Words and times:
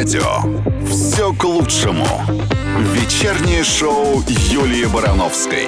радио 0.00 0.22
«Все 0.86 1.30
к 1.34 1.44
лучшему». 1.44 2.06
Вечернее 2.94 3.62
шоу 3.62 4.22
Юлии 4.48 4.86
Барановской. 4.86 5.66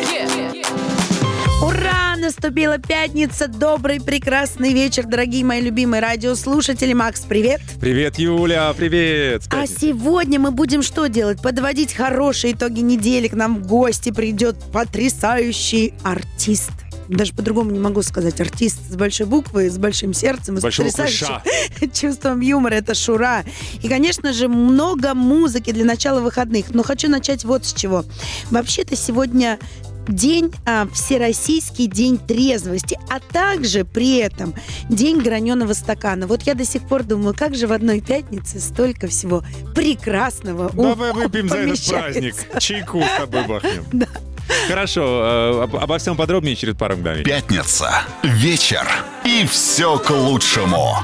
Ура! 1.63 2.17
Наступила 2.17 2.79
пятница. 2.79 3.47
Добрый, 3.47 4.01
прекрасный 4.01 4.73
вечер, 4.73 5.05
дорогие 5.05 5.45
мои 5.45 5.61
любимые 5.61 6.01
радиослушатели. 6.01 6.95
Макс, 6.95 7.21
привет. 7.29 7.61
Привет, 7.79 8.19
Юля, 8.19 8.73
привет. 8.75 9.43
А 9.51 9.67
сегодня 9.67 10.41
мы 10.41 10.51
будем 10.51 10.83
что 10.83 11.09
делать? 11.09 11.43
Подводить 11.43 11.93
хорошие 11.93 12.55
итоги 12.55 12.81
недели. 12.81 13.29
К 13.29 13.35
нам 13.35 13.57
в 13.63 13.67
гости 13.67 14.13
придет 14.13 14.57
потрясающий 14.73 15.93
артист 16.05 16.71
даже 17.17 17.33
по-другому 17.33 17.71
не 17.71 17.79
могу 17.79 18.03
сказать, 18.03 18.41
артист 18.41 18.79
с 18.91 18.97
большой 18.97 19.27
буквы, 19.27 19.71
с 19.71 19.79
большим 19.79 20.15
сердцем, 20.15 20.59
с 20.59 20.63
потрясающим 20.63 21.91
чувством 21.93 22.41
юмора, 22.41 22.75
это 22.75 22.95
Шура. 22.95 23.45
И, 23.83 23.89
конечно 23.89 24.33
же, 24.33 24.49
много 24.49 25.15
музыки 25.15 25.73
для 25.73 25.85
начала 25.85 26.21
выходных. 26.21 26.71
Но 26.71 26.83
хочу 26.83 27.09
начать 27.09 27.45
вот 27.45 27.65
с 27.65 27.73
чего. 27.73 28.05
Вообще-то 28.51 28.97
сегодня 28.97 29.59
день, 30.09 30.53
а, 30.67 30.89
Всероссийский 30.93 31.87
день 31.87 32.19
трезвости, 32.19 32.99
а 33.09 33.21
также 33.21 33.85
при 33.85 34.17
этом 34.17 34.55
день 34.89 35.21
граненого 35.21 35.73
стакана. 35.75 36.27
Вот 36.27 36.43
я 36.43 36.55
до 36.55 36.65
сих 36.65 36.83
пор 36.83 37.05
думаю, 37.05 37.35
как 37.37 37.55
же 37.55 37.67
в 37.67 37.73
одной 37.73 38.01
пятнице 38.01 38.61
столько 38.61 39.07
всего 39.09 39.45
прекрасного 39.75 40.71
Давай 40.73 41.13
выпьем 41.13 41.49
за 41.49 41.59
этот 41.59 41.87
праздник. 41.87 42.35
Чайку 42.59 43.03
с 43.03 43.19
тобой 43.19 43.47
бахнем. 43.47 43.85
Да. 43.93 44.07
Хорошо, 44.69 45.69
э, 45.73 45.77
обо 45.81 45.99
всем 45.99 46.17
подробнее 46.17 46.57
через 46.57 46.75
пару 46.75 46.97
мгновений. 46.97 47.25
Пятница, 47.25 48.03
вечер 48.23 48.87
и 49.25 49.47
все 49.47 49.99
к 49.99 50.11
лучшему. 50.11 50.97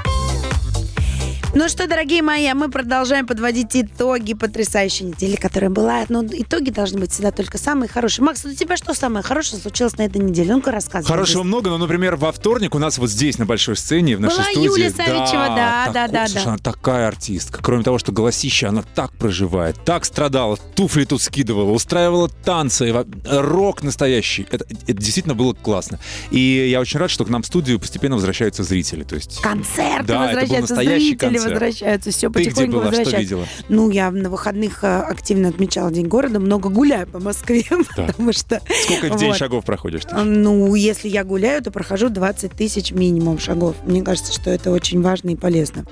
Ну 1.58 1.68
что, 1.68 1.88
дорогие 1.88 2.22
мои, 2.22 2.46
а 2.46 2.54
мы 2.54 2.70
продолжаем 2.70 3.26
подводить 3.26 3.74
итоги 3.74 4.34
потрясающей 4.34 5.06
недели, 5.06 5.34
которая 5.34 5.70
была. 5.70 6.04
Но 6.08 6.22
ну, 6.22 6.28
итоги 6.32 6.70
должны 6.70 7.00
быть 7.00 7.10
всегда 7.10 7.32
только 7.32 7.58
самые 7.58 7.88
хорошие. 7.88 8.24
Макс, 8.24 8.44
у 8.44 8.54
тебя 8.54 8.76
что 8.76 8.94
самое 8.94 9.24
хорошее 9.24 9.60
случилось 9.60 9.98
на 9.98 10.02
этой 10.02 10.18
неделе? 10.18 10.54
Ну-ка 10.54 10.70
рассказывай. 10.70 11.08
Хорошего 11.08 11.42
здесь. 11.42 11.48
много, 11.48 11.70
но, 11.70 11.78
например, 11.78 12.14
во 12.14 12.30
вторник 12.30 12.76
у 12.76 12.78
нас 12.78 12.98
вот 12.98 13.10
здесь, 13.10 13.38
на 13.38 13.44
большой 13.44 13.76
сцене, 13.76 14.16
в 14.16 14.20
нашей 14.20 14.36
была 14.36 14.44
студии... 14.44 14.66
Юлия 14.66 14.90
Савичева, 14.90 15.46
да, 15.48 15.86
да, 15.86 15.92
да, 15.92 16.08
да, 16.08 16.26
слушай, 16.28 16.44
да. 16.44 16.50
Она 16.50 16.58
такая 16.58 17.08
артистка. 17.08 17.58
Кроме 17.60 17.82
того, 17.82 17.98
что 17.98 18.12
голосище, 18.12 18.68
она 18.68 18.84
так 18.94 19.12
проживает, 19.14 19.82
так 19.84 20.04
страдала, 20.04 20.56
туфли 20.76 21.06
тут 21.06 21.22
скидывала, 21.22 21.72
устраивала 21.72 22.28
танцы, 22.28 23.04
рок 23.26 23.82
настоящий. 23.82 24.46
Это, 24.52 24.64
это 24.64 24.92
действительно 24.92 25.34
было 25.34 25.54
классно. 25.54 25.98
И 26.30 26.68
я 26.70 26.78
очень 26.78 27.00
рад, 27.00 27.10
что 27.10 27.24
к 27.24 27.28
нам 27.28 27.42
в 27.42 27.46
студию 27.46 27.80
постепенно 27.80 28.14
возвращаются 28.14 28.62
зрители. 28.62 29.02
То 29.02 29.16
есть, 29.16 29.40
Концерты 29.40 30.06
да, 30.06 30.20
возвращаются, 30.20 30.54
это 30.54 30.54
был 30.54 30.60
настоящий 30.60 31.08
зрители 31.08 31.47
концерт 31.47 31.47
возвращаются, 31.50 32.10
все 32.10 32.30
Ты 32.30 32.44
где 32.44 32.66
была, 32.66 32.90
видела? 32.90 33.46
Ну, 33.68 33.90
я 33.90 34.10
на 34.10 34.30
выходных 34.30 34.84
э, 34.84 35.00
активно 35.00 35.48
отмечала 35.48 35.90
День 35.90 36.06
города, 36.06 36.40
много 36.40 36.68
гуляю 36.68 37.06
по 37.06 37.18
Москве, 37.18 37.64
да. 37.96 38.06
потому 38.06 38.32
что... 38.32 38.60
Сколько 38.84 39.14
в 39.14 39.18
день 39.18 39.28
вот. 39.28 39.38
шагов 39.38 39.64
проходишь? 39.64 40.04
Ты? 40.04 40.16
Ну, 40.16 40.74
если 40.74 41.08
я 41.08 41.24
гуляю, 41.24 41.62
то 41.62 41.70
прохожу 41.70 42.08
20 42.08 42.52
тысяч 42.52 42.92
минимум 42.92 43.38
шагов. 43.38 43.76
Мне 43.84 44.02
кажется, 44.02 44.32
что 44.32 44.50
это 44.50 44.70
очень 44.70 45.02
важно 45.02 45.30
и 45.30 45.36
полезно. 45.36 45.84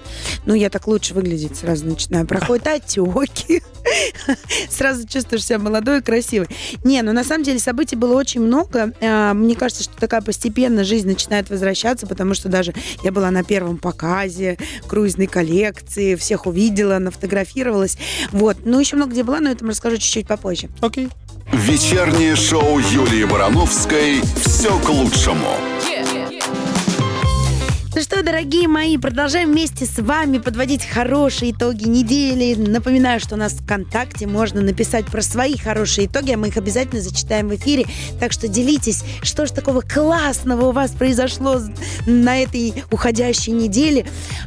Ну, 0.44 0.54
я 0.54 0.70
так 0.70 0.86
лучше 0.86 1.14
выглядеть 1.14 1.56
сразу 1.56 1.86
начинаю. 1.86 2.26
Проходят 2.26 2.66
отеки. 2.66 3.62
Сразу 4.70 5.06
чувствуешь 5.06 5.44
себя 5.44 5.58
молодой 5.58 5.98
и 5.98 6.02
красивой. 6.02 6.48
Не, 6.84 7.02
ну 7.02 7.12
на 7.12 7.24
самом 7.24 7.44
деле 7.44 7.58
событий 7.58 7.96
было 7.96 8.14
очень 8.14 8.40
много. 8.40 8.92
А, 9.00 9.34
мне 9.34 9.54
кажется, 9.54 9.84
что 9.84 9.96
такая 9.96 10.20
постепенно 10.20 10.84
жизнь 10.84 11.06
начинает 11.06 11.50
возвращаться, 11.50 12.06
потому 12.06 12.34
что 12.34 12.48
даже 12.48 12.74
я 13.02 13.12
была 13.12 13.30
на 13.30 13.44
первом 13.44 13.78
показе 13.78 14.58
круизной 14.86 15.26
коллекции, 15.26 16.14
всех 16.14 16.46
увидела, 16.46 16.98
нафотографировалась. 16.98 17.98
Вот. 18.32 18.58
Ну, 18.64 18.78
еще 18.78 18.96
много 18.96 19.12
где 19.12 19.22
была, 19.22 19.40
но 19.40 19.50
это 19.50 19.64
расскажу 19.66 19.96
чуть-чуть 19.96 20.26
попозже. 20.26 20.68
Окей. 20.80 21.08
Вечернее 21.52 22.34
шоу 22.34 22.78
Юлии 22.78 23.24
Барановской 23.24 24.20
«Все 24.44 24.78
к 24.80 24.88
лучшему». 24.88 25.56
Ну 27.96 28.02
что, 28.02 28.22
дорогие 28.22 28.68
мои, 28.68 28.98
продолжаем 28.98 29.52
вместе 29.52 29.86
с 29.86 29.98
вами 29.98 30.36
подводить 30.36 30.84
хорошие 30.84 31.52
итоги 31.52 31.88
недели. 31.88 32.54
Напоминаю, 32.54 33.20
что 33.20 33.36
у 33.36 33.38
нас 33.38 33.54
в 33.54 33.64
ВКонтакте 33.64 34.26
можно 34.26 34.60
написать 34.60 35.06
про 35.06 35.22
свои 35.22 35.56
хорошие 35.56 36.06
итоги, 36.06 36.32
а 36.32 36.36
мы 36.36 36.48
их 36.48 36.58
обязательно 36.58 37.00
зачитаем 37.00 37.48
в 37.48 37.54
эфире. 37.54 37.86
Так 38.20 38.32
что 38.32 38.48
делитесь, 38.48 39.02
что 39.22 39.46
же 39.46 39.54
такого 39.54 39.80
классного 39.80 40.66
у 40.66 40.72
вас 40.72 40.90
произошло 40.90 41.58
на 42.04 42.42
этой 42.42 42.84
уходящей 42.90 43.54
неделе. 43.54 44.04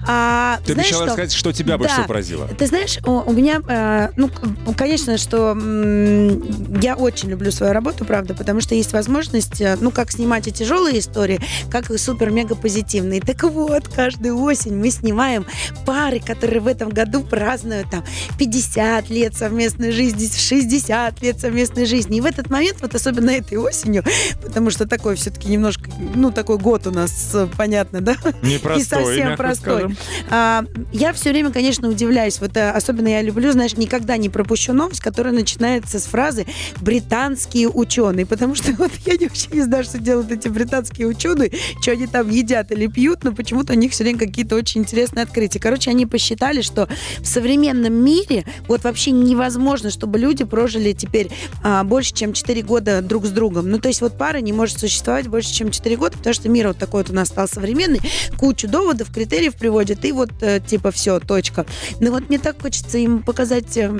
А, 0.07 0.59
Ты 0.63 0.73
обещала 0.73 1.05
что? 1.05 1.05
рассказать, 1.07 1.33
что 1.33 1.51
тебя 1.51 1.71
да. 1.71 1.77
больше 1.79 1.93
всего 1.95 2.07
поразило. 2.07 2.47
Ты 2.49 2.67
знаешь, 2.67 2.99
у, 3.03 3.13
у 3.27 3.33
меня, 3.33 3.61
э, 3.67 4.09
ну, 4.15 4.29
конечно, 4.77 5.17
что 5.17 5.53
м- 5.53 6.79
я 6.79 6.95
очень 6.95 7.31
люблю 7.31 7.49
свою 7.49 7.73
работу, 7.73 8.05
правда, 8.05 8.35
потому 8.35 8.61
что 8.61 8.75
есть 8.75 8.93
возможность, 8.93 9.59
э, 9.59 9.75
ну, 9.81 9.89
как 9.89 10.11
снимать 10.11 10.47
и 10.47 10.51
тяжелые 10.51 10.99
истории, 10.99 11.39
как 11.71 11.89
и 11.89 11.97
супер-мега 11.97 12.53
позитивные. 12.53 13.21
Так 13.21 13.38
так 13.39 13.51
вот, 13.51 13.87
каждую 13.87 14.37
осень 14.41 14.75
мы 14.75 14.89
снимаем 14.89 15.45
пары, 15.85 16.19
которые 16.19 16.59
в 16.59 16.67
этом 16.67 16.89
году 16.89 17.21
празднуют 17.21 17.89
там 17.89 18.03
50 18.37 19.09
лет 19.09 19.35
совместной 19.35 19.91
жизни, 19.91 20.27
60 20.27 21.21
лет 21.21 21.39
совместной 21.39 21.85
жизни. 21.85 22.17
И 22.17 22.21
в 22.21 22.25
этот 22.25 22.49
момент, 22.49 22.77
вот 22.81 22.95
особенно 22.95 23.29
этой 23.29 23.57
осенью, 23.57 24.03
потому 24.41 24.71
что 24.71 24.87
такой 24.87 25.15
все-таки 25.15 25.47
немножко, 25.49 25.89
ну, 26.15 26.31
такой 26.31 26.57
год 26.57 26.87
у 26.87 26.91
нас, 26.91 27.35
понятно, 27.57 28.01
да? 28.01 28.15
Непростой, 28.41 28.77
Не 28.77 28.83
совсем 28.83 29.37
простой. 29.37 29.95
А, 30.29 30.65
я 30.91 31.13
все 31.13 31.29
время, 31.29 31.51
конечно, 31.51 31.87
удивляюсь. 31.87 32.39
Вот 32.41 32.57
а, 32.57 32.71
особенно 32.71 33.07
я 33.07 33.21
люблю, 33.21 33.51
знаешь, 33.51 33.77
никогда 33.77 34.17
не 34.17 34.29
пропущу 34.29 34.73
новость, 34.73 35.01
которая 35.01 35.33
начинается 35.33 35.99
с 35.99 36.05
фразы 36.05 36.45
«британские 36.81 37.69
ученые», 37.69 38.25
потому 38.25 38.55
что 38.55 38.73
вот 38.73 38.91
я 39.05 39.15
вообще 39.19 39.47
не 39.53 39.61
знаю, 39.61 39.83
что 39.83 39.97
делают 39.99 40.31
эти 40.31 40.47
британские 40.49 41.07
ученые, 41.07 41.51
что 41.81 41.91
они 41.91 42.07
там 42.07 42.29
едят 42.29 42.71
или 42.71 42.87
пьют, 42.87 43.23
но 43.29 43.35
почему-то 43.35 43.73
у 43.73 43.75
них 43.75 43.91
все 43.91 44.03
время 44.03 44.17
какие-то 44.17 44.55
очень 44.55 44.81
интересные 44.81 45.23
открытия. 45.23 45.59
Короче, 45.59 45.91
они 45.91 46.07
посчитали, 46.07 46.61
что 46.61 46.89
в 47.19 47.27
современном 47.27 47.93
мире 47.93 48.43
вот 48.67 48.83
вообще 48.83 49.11
невозможно, 49.11 49.91
чтобы 49.91 50.17
люди 50.17 50.43
прожили 50.43 50.93
теперь 50.93 51.29
а, 51.63 51.83
больше, 51.83 52.13
чем 52.13 52.33
4 52.33 52.61
года 52.63 53.01
друг 53.03 53.27
с 53.27 53.29
другом. 53.29 53.69
Ну, 53.69 53.77
то 53.77 53.87
есть 53.87 54.01
вот 54.01 54.17
пара 54.17 54.39
не 54.39 54.51
может 54.51 54.79
существовать 54.79 55.27
больше, 55.27 55.53
чем 55.53 55.69
4 55.69 55.95
года, 55.95 56.17
потому 56.17 56.33
что 56.33 56.49
мир 56.49 56.69
вот 56.69 56.79
такой 56.79 57.03
вот 57.03 57.11
у 57.11 57.13
нас 57.13 57.27
стал 57.27 57.47
современный, 57.47 58.01
кучу 58.39 58.67
доводов, 58.67 59.13
критериев 59.13 59.55
приводит, 59.55 60.03
и 60.05 60.11
вот 60.11 60.31
э, 60.41 60.59
типа 60.59 60.89
все, 60.89 61.19
точка. 61.19 61.67
Ну 61.99 62.11
вот 62.11 62.29
мне 62.29 62.39
так 62.39 62.59
хочется 62.59 62.97
им 62.97 63.21
показать 63.21 63.77
э, 63.77 63.95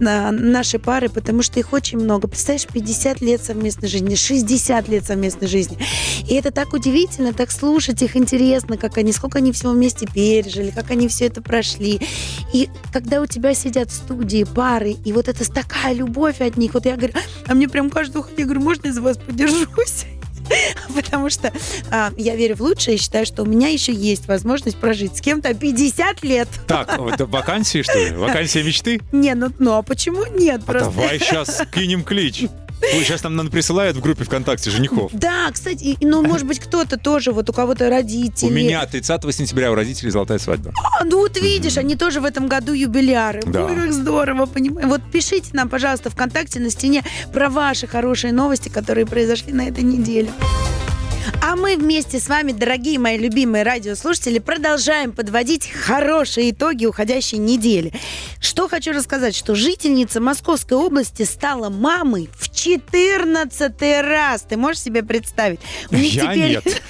наши 0.00 0.78
пары, 0.78 1.08
потому 1.08 1.42
что 1.42 1.58
их 1.58 1.72
очень 1.72 1.98
много. 1.98 2.28
Представляешь, 2.28 2.66
50 2.66 3.22
лет 3.22 3.42
совместной 3.42 3.88
жизни, 3.88 4.14
60 4.16 4.88
лет 4.88 5.06
совместной 5.06 5.48
жизни. 5.48 5.78
И 6.28 6.34
это 6.34 6.50
так 6.50 6.74
удивительно, 6.74 7.32
так 7.32 7.50
слушать 7.50 8.02
их 8.02 8.16
интересно, 8.16 8.65
интересно, 8.66 8.76
как 8.76 8.98
они, 8.98 9.12
сколько 9.12 9.38
они 9.38 9.52
всего 9.52 9.72
вместе 9.72 10.06
пережили, 10.06 10.70
как 10.70 10.90
они 10.90 11.08
все 11.08 11.26
это 11.26 11.42
прошли. 11.42 12.00
И 12.52 12.68
когда 12.92 13.20
у 13.20 13.26
тебя 13.26 13.54
сидят 13.54 13.90
студии 13.90 14.44
пары, 14.44 14.96
и 15.04 15.12
вот 15.12 15.28
это 15.28 15.50
такая 15.50 15.94
любовь 15.94 16.40
от 16.40 16.56
них, 16.56 16.74
вот 16.74 16.86
я 16.86 16.96
говорю, 16.96 17.14
а 17.46 17.54
мне 17.54 17.68
прям 17.68 17.90
каждый 17.90 18.18
уходит, 18.18 18.38
я 18.38 18.44
говорю, 18.44 18.60
можно 18.60 18.86
я 18.88 18.92
за 18.92 19.02
вас 19.02 19.16
подержусь? 19.18 20.06
Потому 20.94 21.28
что 21.28 21.52
а, 21.90 22.12
я 22.16 22.36
верю 22.36 22.54
в 22.56 22.60
лучшее 22.60 22.96
и 22.96 23.00
считаю, 23.00 23.26
что 23.26 23.42
у 23.42 23.46
меня 23.46 23.68
еще 23.68 23.92
есть 23.92 24.28
возможность 24.28 24.76
прожить 24.76 25.16
с 25.16 25.20
кем-то 25.20 25.54
50 25.54 26.22
лет. 26.22 26.48
Так, 26.68 27.00
это 27.12 27.26
вакансии, 27.26 27.82
что 27.82 27.98
ли? 27.98 28.12
Вакансия 28.12 28.62
мечты? 28.62 29.00
Не, 29.10 29.34
ну, 29.34 29.48
ну 29.58 29.72
а 29.72 29.82
почему 29.82 30.24
нет? 30.38 30.60
А 30.66 30.72
просто... 30.72 30.90
Давай 30.90 31.18
сейчас 31.18 31.62
кинем 31.72 32.04
клич. 32.04 32.44
Ой, 32.82 33.04
сейчас 33.04 33.22
нам 33.22 33.36
нам 33.36 33.48
присылают 33.48 33.96
в 33.96 34.00
группе 34.00 34.24
ВКонтакте 34.24 34.70
женихов. 34.70 35.10
Да, 35.12 35.50
кстати, 35.52 35.96
ну, 36.00 36.22
может 36.22 36.46
быть, 36.46 36.60
кто-то 36.60 36.96
тоже, 36.98 37.32
вот 37.32 37.48
у 37.50 37.52
кого-то 37.52 37.88
родители. 37.88 38.48
У 38.48 38.52
меня 38.52 38.84
30 38.86 39.34
сентября 39.34 39.72
у 39.72 39.74
родителей 39.74 40.10
золотая 40.10 40.38
свадьба. 40.38 40.72
А, 40.98 41.04
ну 41.04 41.18
вот 41.18 41.36
видишь, 41.40 41.78
они 41.78 41.96
тоже 41.96 42.20
в 42.20 42.24
этом 42.24 42.46
году 42.48 42.72
юбиляры. 42.72 43.42
Да. 43.46 43.66
Ой, 43.66 43.74
как 43.74 43.92
здорово, 43.92 44.46
понимаю. 44.46 44.88
Вот 44.88 45.00
пишите 45.10 45.50
нам, 45.52 45.68
пожалуйста, 45.68 46.10
ВКонтакте 46.10 46.60
на 46.60 46.70
стене 46.70 47.02
про 47.32 47.48
ваши 47.48 47.86
хорошие 47.86 48.32
новости, 48.32 48.68
которые 48.68 49.06
произошли 49.06 49.52
на 49.52 49.68
этой 49.68 49.84
неделе. 49.84 50.28
А 51.42 51.56
мы 51.56 51.76
вместе 51.76 52.20
с 52.20 52.28
вами, 52.28 52.52
дорогие 52.52 52.98
мои 52.98 53.18
любимые 53.18 53.64
радиослушатели, 53.64 54.38
продолжаем 54.38 55.12
подводить 55.12 55.68
хорошие 55.70 56.50
итоги 56.50 56.86
уходящей 56.86 57.38
недели. 57.38 57.92
Что 58.40 58.68
хочу 58.68 58.92
рассказать, 58.92 59.34
что 59.34 59.54
жительница 59.54 60.20
Московской 60.20 60.76
области 60.76 61.22
стала 61.24 61.68
мамой 61.68 62.28
в 62.38 62.54
14 62.54 63.82
раз. 64.02 64.42
Ты 64.42 64.56
можешь 64.56 64.82
себе 64.82 65.02
представить? 65.02 65.60
У 65.90 65.96
них 65.96 66.12
Я 66.12 66.32
теперь... 66.32 66.50
нет. 66.50 66.64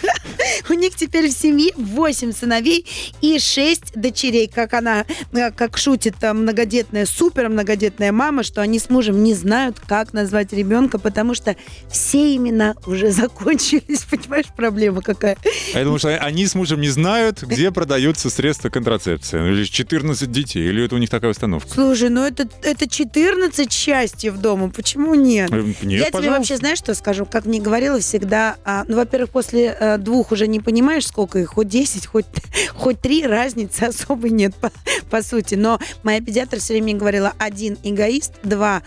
У 0.69 0.73
них 0.75 0.97
теперь 0.97 1.29
в 1.29 1.33
семье 1.33 1.73
8 1.77 2.33
сыновей 2.33 2.87
и 3.21 3.39
6 3.39 3.93
дочерей. 3.95 4.51
Как 4.53 4.75
она, 4.75 5.05
э, 5.33 5.51
как 5.53 5.77
шутит 5.79 6.17
там 6.21 6.43
многодетная, 6.43 7.07
супер 7.07 7.49
многодетная 7.49 8.13
мама, 8.13 8.43
что 8.43 8.61
они 8.63 8.79
с 8.79 8.91
мужем 8.91 9.23
не 9.23 9.35
знают, 9.35 9.81
как 9.81 10.13
назвать 10.13 10.53
ребенка, 10.53 10.99
потому 10.99 11.35
что 11.35 11.57
все 11.91 12.35
имена 12.37 12.75
уже 12.87 13.11
закончились, 13.13 14.05
понимаешь? 14.11 14.47
Проблема 14.57 15.03
какая? 15.03 15.37
А 15.75 15.79
я 15.79 15.85
думаю, 15.85 15.99
что 15.99 16.17
они 16.17 16.47
с 16.47 16.55
мужем 16.55 16.81
не 16.81 16.89
знают, 16.89 17.43
где 17.43 17.71
продаются 17.71 18.31
средства 18.31 18.69
контрацепции. 18.69 19.39
Ну, 19.39 19.49
Или 19.53 19.65
14 19.65 20.31
детей, 20.31 20.69
или 20.69 20.85
это 20.85 20.95
у 20.95 20.99
них 20.99 21.11
такая 21.11 21.31
установка. 21.31 21.69
Слушай, 21.73 22.09
ну 22.09 22.25
это, 22.25 22.49
это 22.62 22.89
14 22.89 23.73
счастьев 23.73 24.37
дома, 24.39 24.71
почему 24.71 25.15
нет? 25.15 25.51
Э, 25.53 25.62
Нет, 25.62 25.75
Я 25.83 25.99
тебе 25.99 26.12
пожалуйста. 26.12 26.31
вообще, 26.39 26.57
знаешь, 26.57 26.79
что 26.79 26.95
скажу? 26.95 27.27
Как 27.27 27.45
мне 27.47 27.61
говорила 27.61 27.99
всегда, 28.01 28.57
а, 28.65 28.85
ну, 28.89 28.97
во-первых, 28.97 29.31
после 29.31 29.77
э, 29.79 29.99
двух 29.99 30.33
уже 30.33 30.47
не 30.47 30.56
понимаешь, 30.61 31.06
сколько 31.06 31.38
их, 31.38 31.50
хоть 31.50 31.69
10, 31.69 32.06
хоть, 32.06 32.26
хоть 32.75 33.00
3, 33.00 33.26
разницы 33.26 33.82
особой 33.85 34.31
нет, 34.31 34.55
по, 34.55 34.70
по 35.11 35.23
сути. 35.23 35.55
Но 35.55 35.79
моя 36.03 36.20
педиатр 36.20 36.58
все 36.58 36.75
время 36.75 36.94
говорила, 36.94 37.32
один 37.38 37.79
эгоист, 37.82 38.32
два, 38.43 38.82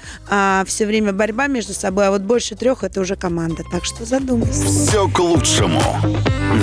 все 0.66 0.86
время 0.86 1.14
борьба 1.14 1.48
между 1.48 1.74
собой, 1.74 2.08
а 2.08 2.12
вот 2.12 2.22
больше 2.22 2.56
трех 2.56 2.84
это 2.84 3.02
уже 3.02 3.16
команда. 3.16 3.64
Так 3.72 3.86
что 3.86 4.06
задумайся. 4.06 4.66
Все 4.66 5.08
к 5.10 5.20
лучшему. 5.20 5.82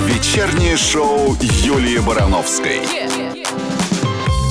Вечернее 0.07 0.77
шоу 0.77 1.35
Юлии 1.41 1.99
Барановской. 1.99 3.26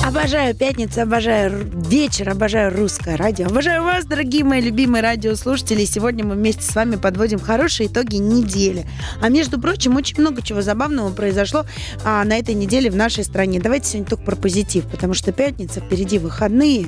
Обожаю 0.07 0.55
пятницу, 0.55 1.01
обожаю 1.01 1.69
вечер, 1.89 2.29
обожаю 2.29 2.73
русское 2.73 3.17
радио. 3.17 3.47
Обожаю 3.47 3.83
вас, 3.83 4.05
дорогие 4.05 4.45
мои 4.45 4.61
любимые 4.61 5.03
радиослушатели. 5.03 5.83
Сегодня 5.83 6.23
мы 6.23 6.35
вместе 6.35 6.63
с 6.63 6.73
вами 6.73 6.95
подводим 6.95 7.39
хорошие 7.39 7.87
итоги 7.87 8.15
недели. 8.15 8.85
А 9.21 9.27
между 9.27 9.59
прочим, 9.59 9.97
очень 9.97 10.21
много 10.21 10.41
чего 10.41 10.61
забавного 10.61 11.11
произошло 11.11 11.65
а, 12.05 12.23
на 12.23 12.37
этой 12.37 12.55
неделе 12.55 12.89
в 12.89 12.95
нашей 12.95 13.25
стране. 13.25 13.59
Давайте 13.59 13.89
сегодня 13.89 14.09
только 14.09 14.23
про 14.23 14.37
позитив, 14.37 14.85
потому 14.85 15.13
что 15.13 15.33
пятница, 15.33 15.81
впереди 15.81 16.19
выходные, 16.19 16.85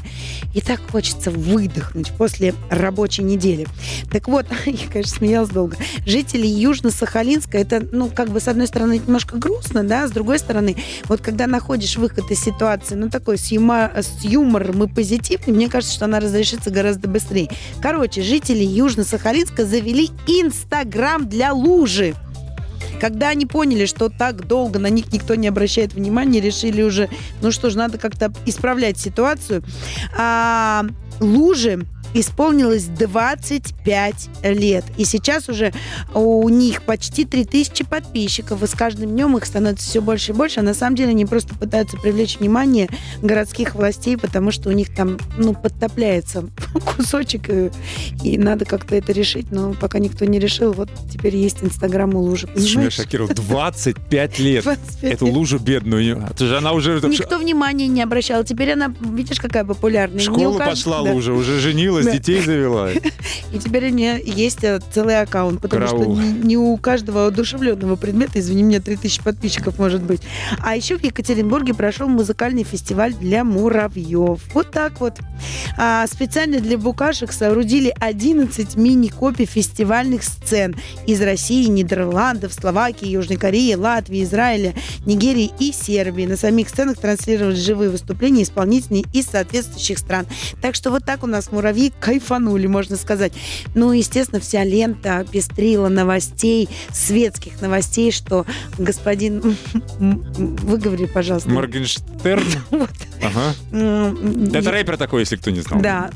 и 0.56 0.62
так 0.62 0.80
хочется 0.90 1.30
выдохнуть 1.30 2.14
после 2.18 2.54
рабочей 2.70 3.24
недели. 3.24 3.68
Так 4.14 4.30
вот, 4.30 4.46
я, 4.66 4.88
конечно, 4.88 5.18
смеялась 5.18 5.50
долго. 5.50 5.76
Жители 6.06 6.48
Южно-Сахалинска, 6.48 7.58
это, 7.58 7.86
ну, 7.92 8.08
как 8.08 8.30
бы, 8.30 8.40
с 8.40 8.48
одной 8.48 8.68
стороны, 8.68 8.94
немножко 8.94 9.36
грустно, 9.36 9.84
да, 9.84 10.08
с 10.08 10.12
другой 10.12 10.40
стороны, 10.40 10.78
вот 11.10 11.20
когда 11.20 11.48
находишь 11.48 11.98
выход 11.98 12.32
из 12.32 12.40
ситуации, 12.40 12.96
ну, 12.96 13.09
такой 13.10 13.38
с, 13.38 13.52
юма- 13.52 13.92
с 13.96 14.24
юмором 14.24 14.84
и 14.84 14.88
позитивным, 14.88 15.56
мне 15.56 15.70
кажется, 15.70 15.96
что 15.96 16.06
она 16.06 16.20
разрешится 16.20 16.70
гораздо 16.70 17.08
быстрее. 17.08 17.50
Короче, 17.82 18.22
жители 18.22 18.64
Южно-Сахалинска 18.64 19.66
завели 19.66 20.10
Инстаграм 20.28 21.28
для 21.28 21.54
лужи. 21.54 22.16
Когда 23.00 23.30
они 23.30 23.46
поняли, 23.46 23.86
что 23.86 24.10
так 24.10 24.46
долго 24.46 24.78
на 24.78 24.88
них 24.88 25.14
никто 25.14 25.36
не 25.36 25.48
обращает 25.48 25.94
внимания, 25.94 26.42
решили 26.42 26.82
уже, 26.82 27.10
ну 27.42 27.52
что 27.52 27.70
ж, 27.70 27.76
надо 27.76 27.98
как-то 27.98 28.34
исправлять 28.46 28.98
ситуацию. 28.98 29.64
А, 30.18 30.86
лужи 31.20 31.86
исполнилось 32.14 32.86
25 32.86 34.30
лет. 34.44 34.86
И 34.98 35.06
сейчас 35.06 35.50
уже 35.50 35.74
у 36.14 36.48
них 36.50 36.84
почти 36.84 37.26
3000 37.26 37.86
подписчиков. 37.86 38.64
И 38.64 38.68
с 38.68 38.72
каждым 38.72 39.12
днем 39.12 39.38
их 39.38 39.46
становится 39.46 39.88
все 39.88 40.02
больше 40.02 40.32
и 40.32 40.36
больше. 40.36 40.60
А 40.60 40.64
на 40.64 40.74
самом 40.74 40.96
деле 40.96 41.12
они 41.12 41.26
просто 41.26 41.56
пытаются 41.56 41.98
привлечь 41.98 42.40
внимание 42.40 42.90
городских 43.22 43.76
властей, 43.76 44.18
потому 44.18 44.52
что 44.52 44.70
у 44.70 44.72
них 44.72 44.94
там, 44.94 45.18
ну, 45.38 45.54
подтопляется 45.54 46.46
кусочек. 46.96 47.50
И, 47.50 47.72
и 48.24 48.38
надо 48.38 48.66
как-то 48.66 48.96
это 48.96 49.12
решить. 49.12 49.52
Но 49.52 49.74
пока 49.74 50.00
никто 50.00 50.26
не 50.26 50.40
решил, 50.40 50.74
вот 50.74 50.90
теперь 51.12 51.36
есть 51.36 51.64
Инстаграм 51.64 52.14
у 52.16 52.20
лужи. 52.20 52.48
Слушай, 52.48 52.60
меня 52.62 52.74
Понимаешь? 52.74 52.94
шокировал. 52.94 53.30
25 53.34 54.40
лет. 54.40 54.64
25 54.64 55.14
Эту 55.14 55.28
лужу 55.28 55.60
бедную. 55.60 56.26
Это 56.30 56.46
же 56.46 56.58
она 56.58 56.72
уже... 56.72 57.00
Никто 57.04 57.38
внимания 57.38 57.88
не 57.88 58.02
обращал. 58.02 58.44
Теперь 58.44 58.72
она, 58.72 58.94
видишь, 59.00 59.40
какая 59.40 59.64
популярная. 59.64 60.20
Школу 60.20 60.58
кажд- 60.58 60.70
пошла 60.70 61.04
да. 61.04 61.12
лужа, 61.12 61.34
уже 61.34 61.60
женилась, 61.60 61.99
Да. 62.06 62.12
детей 62.12 62.42
завела. 62.42 62.92
И 63.54 63.60
теперь 63.60 63.90
у 63.90 63.94
меня 63.94 64.18
есть 64.18 64.64
э, 64.64 64.80
целый 64.92 65.20
аккаунт, 65.20 65.62
потому 65.62 65.86
Караул. 65.86 66.16
что 66.16 66.24
не, 66.24 66.32
не 66.32 66.58
у 66.58 66.76
каждого 66.78 67.28
одушевленного 67.28 67.96
предмета, 67.96 68.40
извини 68.40 68.64
меня, 68.64 68.80
3000 68.80 69.24
подписчиков 69.24 69.78
может 69.80 70.02
быть. 70.04 70.22
А 70.60 70.76
еще 70.76 70.98
в 70.98 71.04
Екатеринбурге 71.04 71.74
прошел 71.74 72.08
музыкальный 72.08 72.64
фестиваль 72.64 73.14
для 73.14 73.44
муравьев. 73.44 74.40
Вот 74.54 74.72
так 74.72 75.00
вот. 75.00 75.16
А, 75.78 76.06
специально 76.08 76.60
для 76.60 76.78
букашек 76.78 77.32
соорудили 77.32 77.94
11 78.00 78.76
мини-копий 78.76 79.46
фестивальных 79.46 80.24
сцен 80.24 80.76
из 81.08 81.22
России, 81.22 81.66
Нидерландов, 81.66 82.54
Словакии, 82.54 83.08
Южной 83.08 83.38
Кореи, 83.38 83.74
Латвии, 83.74 84.24
Израиля, 84.24 84.74
Нигерии 85.06 85.52
и 85.60 85.72
Сербии. 85.72 86.26
На 86.26 86.38
самих 86.38 86.70
сценах 86.70 86.98
транслировались 86.98 87.60
живые 87.60 87.90
выступления 87.90 88.44
исполнителей 88.44 89.06
из 89.14 89.28
соответствующих 89.28 89.98
стран. 89.98 90.26
Так 90.62 90.76
что 90.76 90.92
вот 90.92 91.06
так 91.06 91.24
у 91.24 91.28
нас 91.28 91.52
муравьи 91.52 91.89
кайфанули, 92.00 92.68
можно 92.68 92.96
сказать. 92.96 93.34
Ну, 93.76 93.92
естественно, 93.92 94.40
вся 94.40 94.64
лента 94.64 95.26
пестрила 95.32 95.90
новостей, 95.90 96.70
светских 96.92 97.62
новостей, 97.62 98.12
что 98.12 98.46
господин... 98.78 99.58
Выговори, 100.00 101.06
пожалуйста. 101.08 101.50
Моргенштерн. 101.50 102.44
Вот. 102.72 102.90
Ага. 103.22 104.58
Это 104.58 104.72
рэпер 104.72 104.98
такой, 104.98 105.22
если 105.22 105.36
кто 105.36 105.52
не 105.52 105.62
знал. 105.62 105.82
Да, 105.82 106.10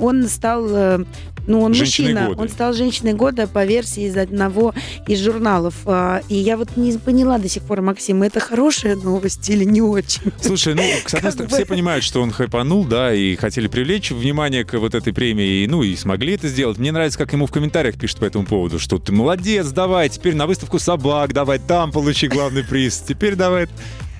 он 0.00 0.28
стал, 0.28 0.66
э, 0.70 1.04
ну, 1.46 1.60
он 1.60 1.74
Женщиной 1.74 2.08
мужчина, 2.08 2.28
года. 2.28 2.40
он 2.42 2.48
стал 2.48 2.72
женщиной 2.72 3.12
года 3.14 3.46
по 3.46 3.64
версии 3.64 4.04
из 4.04 4.16
одного 4.16 4.74
из 5.06 5.20
журналов. 5.20 5.74
А, 5.86 6.22
И 6.28 6.36
я 6.36 6.56
вот 6.56 6.76
не 6.76 6.92
поняла 6.98 7.38
до 7.38 7.48
сих 7.48 7.62
пор, 7.64 7.80
Максим, 7.82 8.22
это 8.22 8.40
хорошая 8.40 8.96
новость 8.96 9.48
или 9.50 9.64
не 9.64 9.82
очень? 9.82 10.32
Слушай, 10.40 10.74
ну, 10.74 10.82
с 11.06 11.14
одной 11.14 11.32
стороны, 11.32 11.54
все 11.54 11.66
понимают, 11.66 12.04
что 12.04 12.22
он 12.22 12.30
хайпанул, 12.30 12.84
да, 12.84 13.14
и 13.14 13.36
хотели 13.36 13.68
привлечь 13.68 14.10
внимание 14.10 14.64
к 14.64 14.78
вот 14.78 14.94
этой 14.94 15.12
премии, 15.12 15.66
ну, 15.66 15.82
и 15.82 15.94
смогли 15.96 16.34
это 16.34 16.48
сделать. 16.48 16.78
Мне 16.78 16.92
нравится, 16.92 17.18
как 17.18 17.32
ему 17.32 17.46
в 17.46 17.52
комментариях 17.52 17.96
пишут 17.96 18.18
по 18.18 18.24
этому 18.24 18.46
поводу, 18.46 18.78
что 18.78 18.98
ты 18.98 19.12
молодец, 19.12 19.68
давай, 19.68 20.08
теперь 20.08 20.34
на 20.34 20.46
выставку 20.46 20.78
собак, 20.78 21.32
давай 21.32 21.58
там 21.58 21.92
получи 21.92 22.28
главный 22.28 22.64
приз, 22.64 23.02
теперь 23.06 23.34
давай... 23.34 23.68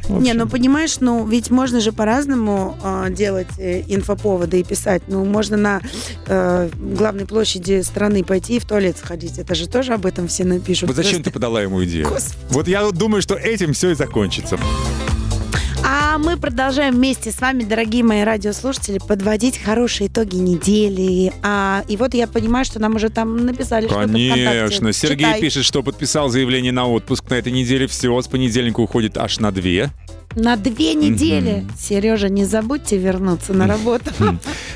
Не, 0.08 0.32
ну 0.34 0.46
понимаешь, 0.46 0.98
ну 1.00 1.26
ведь 1.26 1.50
можно 1.50 1.80
же 1.80 1.92
по-разному 1.92 2.76
э, 2.82 3.06
делать 3.10 3.48
э, 3.58 3.82
инфоповоды 3.88 4.60
и 4.60 4.64
писать. 4.64 5.02
Ну, 5.06 5.24
можно 5.24 5.56
на 5.56 5.80
э, 6.26 6.70
главной 6.76 7.26
площади 7.26 7.82
страны 7.82 8.24
пойти 8.24 8.56
и 8.56 8.58
в 8.58 8.64
туалет 8.66 8.98
сходить. 8.98 9.38
Это 9.38 9.54
же 9.54 9.68
тоже 9.68 9.94
об 9.94 10.06
этом 10.06 10.28
все 10.28 10.44
напишут. 10.44 10.88
Вот 10.88 10.96
зачем 10.96 11.18
ты 11.18 11.30
Просто- 11.30 11.32
подала 11.32 11.62
ему 11.62 11.82
идею? 11.84 12.08
Господи. 12.08 12.36
Вот 12.50 12.68
я 12.68 12.84
вот 12.84 12.96
думаю, 12.96 13.22
что 13.22 13.34
этим 13.34 13.72
все 13.72 13.90
и 13.90 13.94
закончится. 13.94 14.58
А 15.86 16.16
мы 16.18 16.36
продолжаем 16.36 16.94
вместе 16.94 17.30
с 17.30 17.40
вами, 17.40 17.64
дорогие 17.64 18.02
мои 18.04 18.22
радиослушатели, 18.22 18.98
подводить 18.98 19.58
хорошие 19.58 20.06
итоги 20.06 20.36
недели. 20.36 21.32
А, 21.42 21.84
и 21.88 21.96
вот 21.96 22.14
я 22.14 22.26
понимаю, 22.26 22.64
что 22.64 22.78
нам 22.80 22.94
уже 22.94 23.10
там 23.10 23.44
написали 23.44 23.88
Конечно. 23.88 24.92
Сергей 24.92 25.26
Читай. 25.26 25.40
пишет, 25.40 25.64
что 25.64 25.82
подписал 25.82 26.28
заявление 26.28 26.72
на 26.72 26.88
отпуск 26.88 27.28
на 27.28 27.34
этой 27.34 27.52
неделе. 27.52 27.86
Все, 27.86 28.22
с 28.22 28.28
понедельника 28.28 28.80
уходит 28.80 29.18
аж 29.18 29.40
на 29.40 29.50
две. 29.50 29.90
На 30.36 30.56
две 30.56 30.94
недели. 30.94 31.64
Сережа, 31.78 32.28
не 32.28 32.44
забудьте 32.44 32.98
вернуться 32.98 33.52
на 33.52 33.68
работу. 33.68 34.10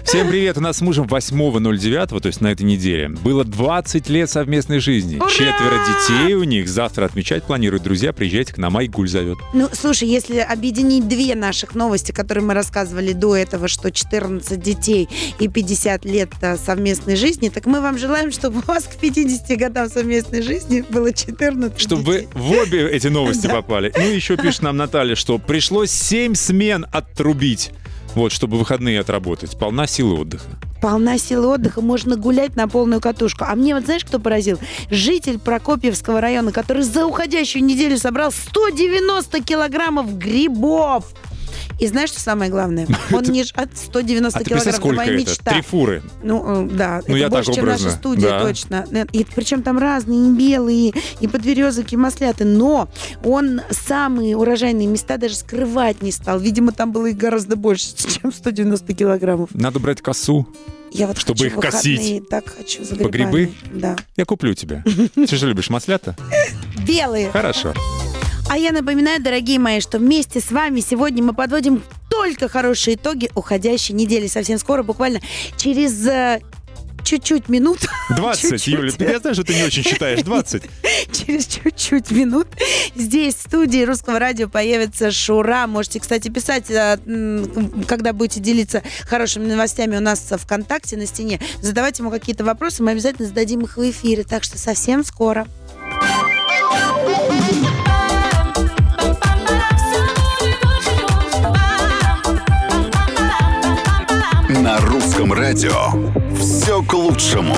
Всем 0.05 0.29
привет. 0.29 0.57
У 0.57 0.61
нас 0.61 0.79
с 0.79 0.81
мужем 0.81 1.07
8.09, 1.07 2.21
то 2.21 2.27
есть 2.29 2.41
на 2.41 2.49
этой 2.53 2.63
неделе, 2.63 3.09
было 3.09 3.45
20 3.45 4.09
лет 4.09 4.31
совместной 4.31 4.79
жизни. 4.79 5.17
Ура! 5.17 5.29
Четверо 5.29 5.79
детей 5.87 6.35
у 6.35 6.45
них. 6.45 6.69
Завтра 6.69 7.05
отмечать 7.07 7.43
планируют 7.45 7.83
друзья. 7.83 8.13
Приезжайте 8.13 8.55
к 8.55 8.59
нам, 8.59 8.77
Айгуль 8.77 9.09
зовет. 9.09 9.39
Ну, 9.53 9.69
слушай, 9.73 10.09
если 10.09 10.39
объединить 10.39 11.09
две 11.09 11.35
наших 11.35 11.75
новости, 11.75 12.13
которые 12.13 12.45
мы 12.45 12.55
рассказывали 12.55 13.13
до 13.13 13.37
этого, 13.37 13.67
что 13.69 13.91
14 13.91 14.61
детей 14.61 15.09
и 15.41 15.49
50 15.49 16.05
лет 16.05 16.31
а, 16.41 16.57
совместной 16.57 17.17
жизни, 17.17 17.49
так 17.49 17.67
мы 17.67 17.81
вам 17.81 17.99
желаем, 17.99 18.31
чтобы 18.31 18.61
у 18.61 18.63
вас 18.63 18.85
к 18.85 18.97
50 18.97 19.59
годам 19.59 19.89
совместной 19.91 20.43
жизни 20.43 20.85
было 20.89 21.13
14 21.13 21.79
Чтобы 21.81 22.13
детей. 22.13 22.29
вы 22.35 22.41
в 22.41 22.53
обе 22.53 22.89
эти 22.89 23.09
новости 23.09 23.47
попали. 23.51 23.93
Ну, 23.97 24.05
еще 24.05 24.37
пишет 24.37 24.63
нам 24.63 24.77
Наталья, 24.77 25.17
что 25.17 25.39
пришлось 25.49 25.91
7 25.91 26.35
смен 26.35 26.87
отрубить. 26.93 27.73
Вот, 28.15 28.33
чтобы 28.33 28.59
выходные 28.59 29.01
отработать. 29.01 29.59
Полна 29.59 29.87
силы 29.87 30.21
отдыха. 30.21 30.45
Полна 30.81 31.19
силы 31.19 31.49
отдыха, 31.49 31.81
можно 31.81 32.17
гулять 32.17 32.55
на 32.55 32.69
полную 32.69 33.01
катушку. 33.01 33.45
А 33.49 33.55
мне 33.55 33.75
вот 33.75 33.85
знаешь, 33.85 34.05
кто 34.05 34.19
поразил? 34.19 34.59
Житель 34.91 35.39
Прокопьевского 35.39 36.21
района, 36.21 36.53
который 36.53 36.83
за 36.83 37.07
уходящую 37.07 37.65
неделю 37.65 37.99
собрал 37.99 38.31
190 38.31 39.43
килограммов 39.43 40.19
грибов. 40.19 41.07
И 41.79 41.87
знаешь, 41.87 42.11
что 42.11 42.21
самое 42.21 42.51
главное? 42.51 42.87
Он 43.13 43.23
не 43.25 43.45
ж- 43.45 43.53
от 43.55 43.77
190 43.77 44.39
А 44.39 44.43
килограмм, 44.45 44.75
это 44.75 44.87
моя 44.95 45.13
мечта. 45.17 45.53
Три 45.53 45.63
фуры. 45.63 46.03
Ну, 46.23 46.65
э, 46.67 46.69
да, 46.71 47.01
Ну, 47.07 47.15
это 47.15 47.17
я 47.17 47.29
больше, 47.29 47.47
так 47.47 47.55
чем 47.55 47.67
наша 47.67 47.91
студия, 47.91 48.29
Да. 48.31 48.41
точно. 48.41 48.85
Э, 48.91 49.05
И 49.13 49.25
причем 49.25 49.63
там 49.63 49.79
разные, 49.79 50.29
и 50.29 50.33
белые, 50.33 50.93
и 51.21 51.29
подберезовки, 51.29 51.95
и 51.95 51.97
масляты. 51.97 52.45
Но 52.45 52.89
он 53.23 53.61
самые 53.71 54.37
урожайные 54.37 54.87
места 54.89 55.19
даже 55.19 55.37
скрывать 55.37 56.03
не 56.03 56.11
стал. 56.13 56.39
Видимо, 56.41 56.73
там 56.73 56.91
было 56.93 57.07
их 57.07 57.17
гораздо 57.17 57.57
больше, 57.57 57.95
чем 57.97 58.33
190 58.33 58.93
килограммов. 58.95 59.51
Надо 59.53 59.79
брать 59.79 60.03
косу. 60.03 60.49
Я 60.91 61.07
вот 61.07 61.19
Чтобы 61.19 61.47
их 61.47 61.55
косить. 61.57 62.29
так 62.31 62.49
хочу 62.57 62.83
за 62.83 62.97
По 62.97 63.09
грибами. 63.09 63.31
грибы? 63.31 63.53
Да. 63.75 63.97
Я 64.17 64.25
куплю 64.25 64.55
тебе. 64.55 64.83
Ты 65.15 65.37
же 65.37 65.47
любишь 65.47 65.69
маслята? 65.69 66.17
Белые. 66.87 67.31
Хорошо. 67.31 67.75
А 68.51 68.57
я 68.57 68.73
напоминаю, 68.73 69.23
дорогие 69.23 69.59
мои, 69.59 69.81
что 69.81 69.99
вместе 69.99 70.41
с 70.41 70.51
вами 70.51 70.81
сегодня 70.81 71.23
мы 71.23 71.35
подводим 71.35 71.83
только 72.09 72.49
хорошие 72.49 72.97
итоги 72.97 73.31
уходящей 73.35 73.95
недели. 73.95 74.27
Совсем 74.27 74.59
скоро, 74.59 74.83
буквально 74.83 75.21
через 75.59 76.07
э, 76.07 76.41
чуть-чуть 77.05 77.51
минут... 77.51 77.81
20, 78.17 78.51
чуть-чуть. 78.51 78.67
Юля, 78.67 78.93
я 79.13 79.19
знаю, 79.19 79.35
что 79.35 79.45
ты 79.45 79.55
не 79.55 79.65
очень 79.65 79.83
считаешь. 79.85 80.23
20. 80.23 80.63
Через 81.13 81.47
чуть-чуть 81.47 82.11
минут 82.11 82.47
здесь, 82.97 83.35
в 83.35 83.41
студии 83.43 83.85
Русского 83.85 84.19
радио, 84.19 84.49
появится 84.49 85.11
Шура. 85.11 85.67
Можете, 85.67 86.01
кстати, 86.01 86.29
писать, 86.29 86.71
м, 86.71 87.85
когда 87.87 88.15
будете 88.15 88.41
делиться 88.41 88.83
хорошими 89.07 89.47
новостями 89.47 89.99
у 89.99 90.01
нас 90.01 90.21
в 90.21 90.39
ВКонтакте 90.39 90.97
на 90.97 91.05
стене. 91.05 91.39
Задавайте 91.61 92.03
ему 92.03 92.11
какие-то 92.11 92.45
вопросы, 92.45 92.83
мы 92.83 92.93
обязательно 92.93 93.29
зададим 93.29 93.61
их 93.61 93.77
в 93.77 93.91
эфире. 93.91 94.25
Так 94.25 94.43
что 94.43 94.59
совсем 94.59 95.05
скоро. 95.05 95.47
Русском 105.29 105.33
радио 105.33 106.13
все 106.37 106.83
к 106.83 106.93
лучшему. 106.95 107.57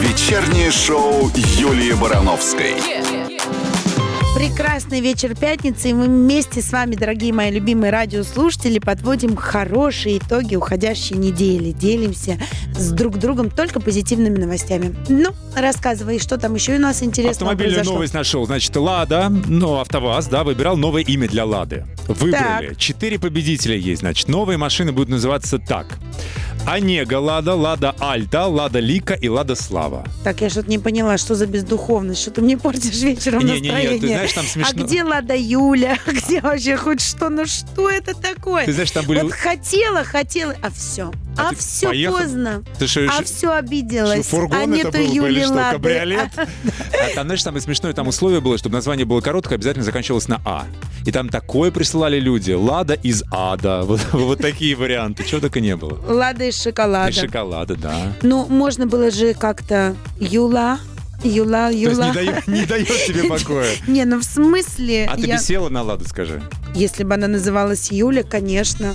Вечернее 0.00 0.70
шоу 0.70 1.30
Юлии 1.34 1.92
Барановской. 1.94 2.74
Прекрасный 4.36 5.00
вечер 5.00 5.34
пятницы, 5.34 5.90
и 5.90 5.94
мы 5.94 6.04
вместе 6.04 6.60
с 6.60 6.70
вами, 6.70 6.94
дорогие 6.94 7.32
мои 7.32 7.50
любимые 7.50 7.90
радиослушатели, 7.90 8.78
подводим 8.78 9.34
хорошие 9.34 10.18
итоги 10.18 10.56
уходящей 10.56 11.16
недели. 11.16 11.72
Делимся 11.72 12.38
с 12.76 12.90
друг 12.92 13.18
другом 13.18 13.50
только 13.50 13.80
позитивными 13.80 14.38
новостями. 14.38 14.94
Ну, 15.08 15.30
рассказывай, 15.56 16.18
что 16.18 16.36
там 16.36 16.54
еще 16.54 16.76
у 16.76 16.78
нас 16.78 17.02
интересного 17.02 17.52
Автомобильную 17.52 17.76
произошло. 17.76 17.94
новость 17.94 18.14
нашел. 18.14 18.46
Значит, 18.46 18.76
Лада, 18.76 19.30
ну, 19.30 19.78
АвтоВАЗ, 19.78 20.26
да, 20.26 20.44
выбирал 20.44 20.76
новое 20.76 21.02
имя 21.02 21.26
для 21.28 21.46
Лады. 21.46 21.86
Выбрали. 22.06 22.68
Так. 22.68 22.76
Четыре 22.76 23.18
победителя 23.18 23.76
есть, 23.76 24.00
значит. 24.00 24.28
Новые 24.28 24.58
машины 24.58 24.92
будут 24.92 25.08
называться 25.08 25.58
так. 25.58 25.98
Онега 26.66 27.20
Лада, 27.20 27.54
Лада 27.54 27.94
Альта, 28.00 28.46
Лада 28.46 28.80
Лика 28.80 29.14
и 29.14 29.28
Лада 29.28 29.54
Слава. 29.54 30.04
Так, 30.24 30.40
я 30.40 30.50
что-то 30.50 30.68
не 30.68 30.78
поняла, 30.80 31.16
что 31.16 31.36
за 31.36 31.46
бездуховность, 31.46 32.20
что 32.20 32.32
ты 32.32 32.42
мне 32.42 32.58
портишь 32.58 33.00
вечером 33.02 33.44
Не-не-не, 33.46 33.70
настроение. 33.70 34.00
ты 34.00 34.06
знаешь, 34.08 34.32
там 34.32 34.44
смешно. 34.46 34.72
А 34.82 34.84
где 34.84 35.04
Лада 35.04 35.36
Юля? 35.36 35.96
Где 36.06 36.40
вообще 36.40 36.76
хоть 36.76 37.00
что? 37.00 37.28
Ну 37.28 37.46
что 37.46 37.88
это 37.88 38.14
такое? 38.14 38.64
Ты 38.66 38.72
знаешь, 38.72 38.90
там 38.90 39.06
были... 39.06 39.20
Вот 39.20 39.32
хотела, 39.32 40.02
хотела, 40.02 40.56
а 40.60 40.70
все. 40.70 41.12
А 41.38 41.50
А, 41.50 41.54
все 41.54 41.88
поехал? 41.88 42.18
поздно. 42.18 42.64
Ты 42.78 42.86
что, 42.88 43.06
А 43.16 43.22
все 43.22 43.52
обиделась. 43.52 44.26
что, 44.26 44.48
а 44.50 44.64
нету 44.64 44.90
был 44.90 45.06
бы 45.06 45.14
Юли 45.14 45.42
что, 45.44 45.52
Лады. 45.54 45.72
кабриолет? 45.76 46.30
А 46.36 47.14
там, 47.14 47.26
знаешь, 47.26 47.42
самое 47.42 47.62
смешное, 47.62 47.92
там 47.92 48.08
условие 48.08 48.40
было, 48.40 48.58
чтобы 48.58 48.74
название 48.74 49.04
было 49.06 49.20
короткое, 49.20 49.54
обязательно 49.56 49.84
заканчивалось 49.84 50.26
на 50.28 50.40
А. 50.44 50.64
И 51.04 51.12
там 51.12 51.28
такое 51.28 51.70
присылали 51.70 52.18
люди. 52.18 52.50
Лада 52.52 52.94
из 52.94 53.22
ада. 53.30 53.82
Вот, 53.86 54.00
вот 54.12 54.38
такие 54.40 54.74
варианты. 54.74 55.24
Чего 55.24 55.40
только 55.40 55.60
не 55.60 55.76
было. 55.76 56.00
А, 56.08 56.12
Лада 56.12 56.44
из 56.44 56.55
шоколада. 56.62 57.10
И 57.10 57.12
шоколада, 57.12 57.76
да. 57.76 58.12
Ну, 58.22 58.46
можно 58.46 58.86
было 58.86 59.10
же 59.10 59.34
как-то 59.34 59.94
Юла, 60.18 60.78
Юла, 61.24 61.68
То 61.70 61.74
есть 61.76 61.92
Юла. 61.96 62.06
не 62.08 62.12
дает, 62.14 62.46
не 62.46 62.66
дает 62.66 62.88
тебе 63.06 63.24
покоя. 63.28 63.68
Не, 63.86 64.04
ну 64.04 64.18
в 64.20 64.24
смысле, 64.24 65.08
А 65.10 65.16
ты 65.16 65.26
я- 65.26 65.36
бы 65.36 65.42
села 65.42 65.68
на 65.68 65.82
Ладу, 65.82 66.04
скажи. 66.06 66.42
если 66.74 67.04
бы 67.04 67.14
она 67.14 67.26
называлась 67.28 67.90
Юля, 67.90 68.22
конечно. 68.22 68.94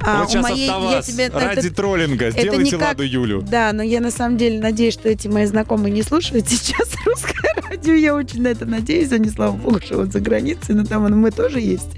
А 0.00 0.24
вот 0.24 0.34
у 0.34 0.38
моей, 0.40 0.66
я 0.66 1.02
тебе 1.02 1.24
это- 1.24 1.40
ради 1.40 1.70
троллинга. 1.70 2.26
это 2.26 2.40
Сделайте 2.40 2.64
не 2.64 2.70
как- 2.78 2.88
Ладу 2.88 3.02
Юлю. 3.04 3.42
Да, 3.42 3.72
но 3.72 3.82
я 3.82 4.00
на 4.00 4.10
самом 4.10 4.36
деле 4.36 4.60
надеюсь, 4.60 4.94
что 4.94 5.08
эти 5.08 5.28
мои 5.28 5.46
знакомые 5.46 5.92
не 5.92 6.02
слушают 6.02 6.48
сейчас 6.48 6.88
русское 7.06 7.54
радио. 7.68 7.92
Я 7.94 8.14
очень 8.14 8.42
на 8.42 8.48
это 8.48 8.64
надеюсь. 8.66 9.12
Они, 9.12 9.28
слава 9.30 9.56
богу, 9.56 9.80
живут 9.86 10.12
за 10.12 10.20
границей, 10.20 10.74
но 10.74 10.84
там 10.84 11.02
мы 11.18 11.30
тоже 11.30 11.60
есть. 11.60 11.88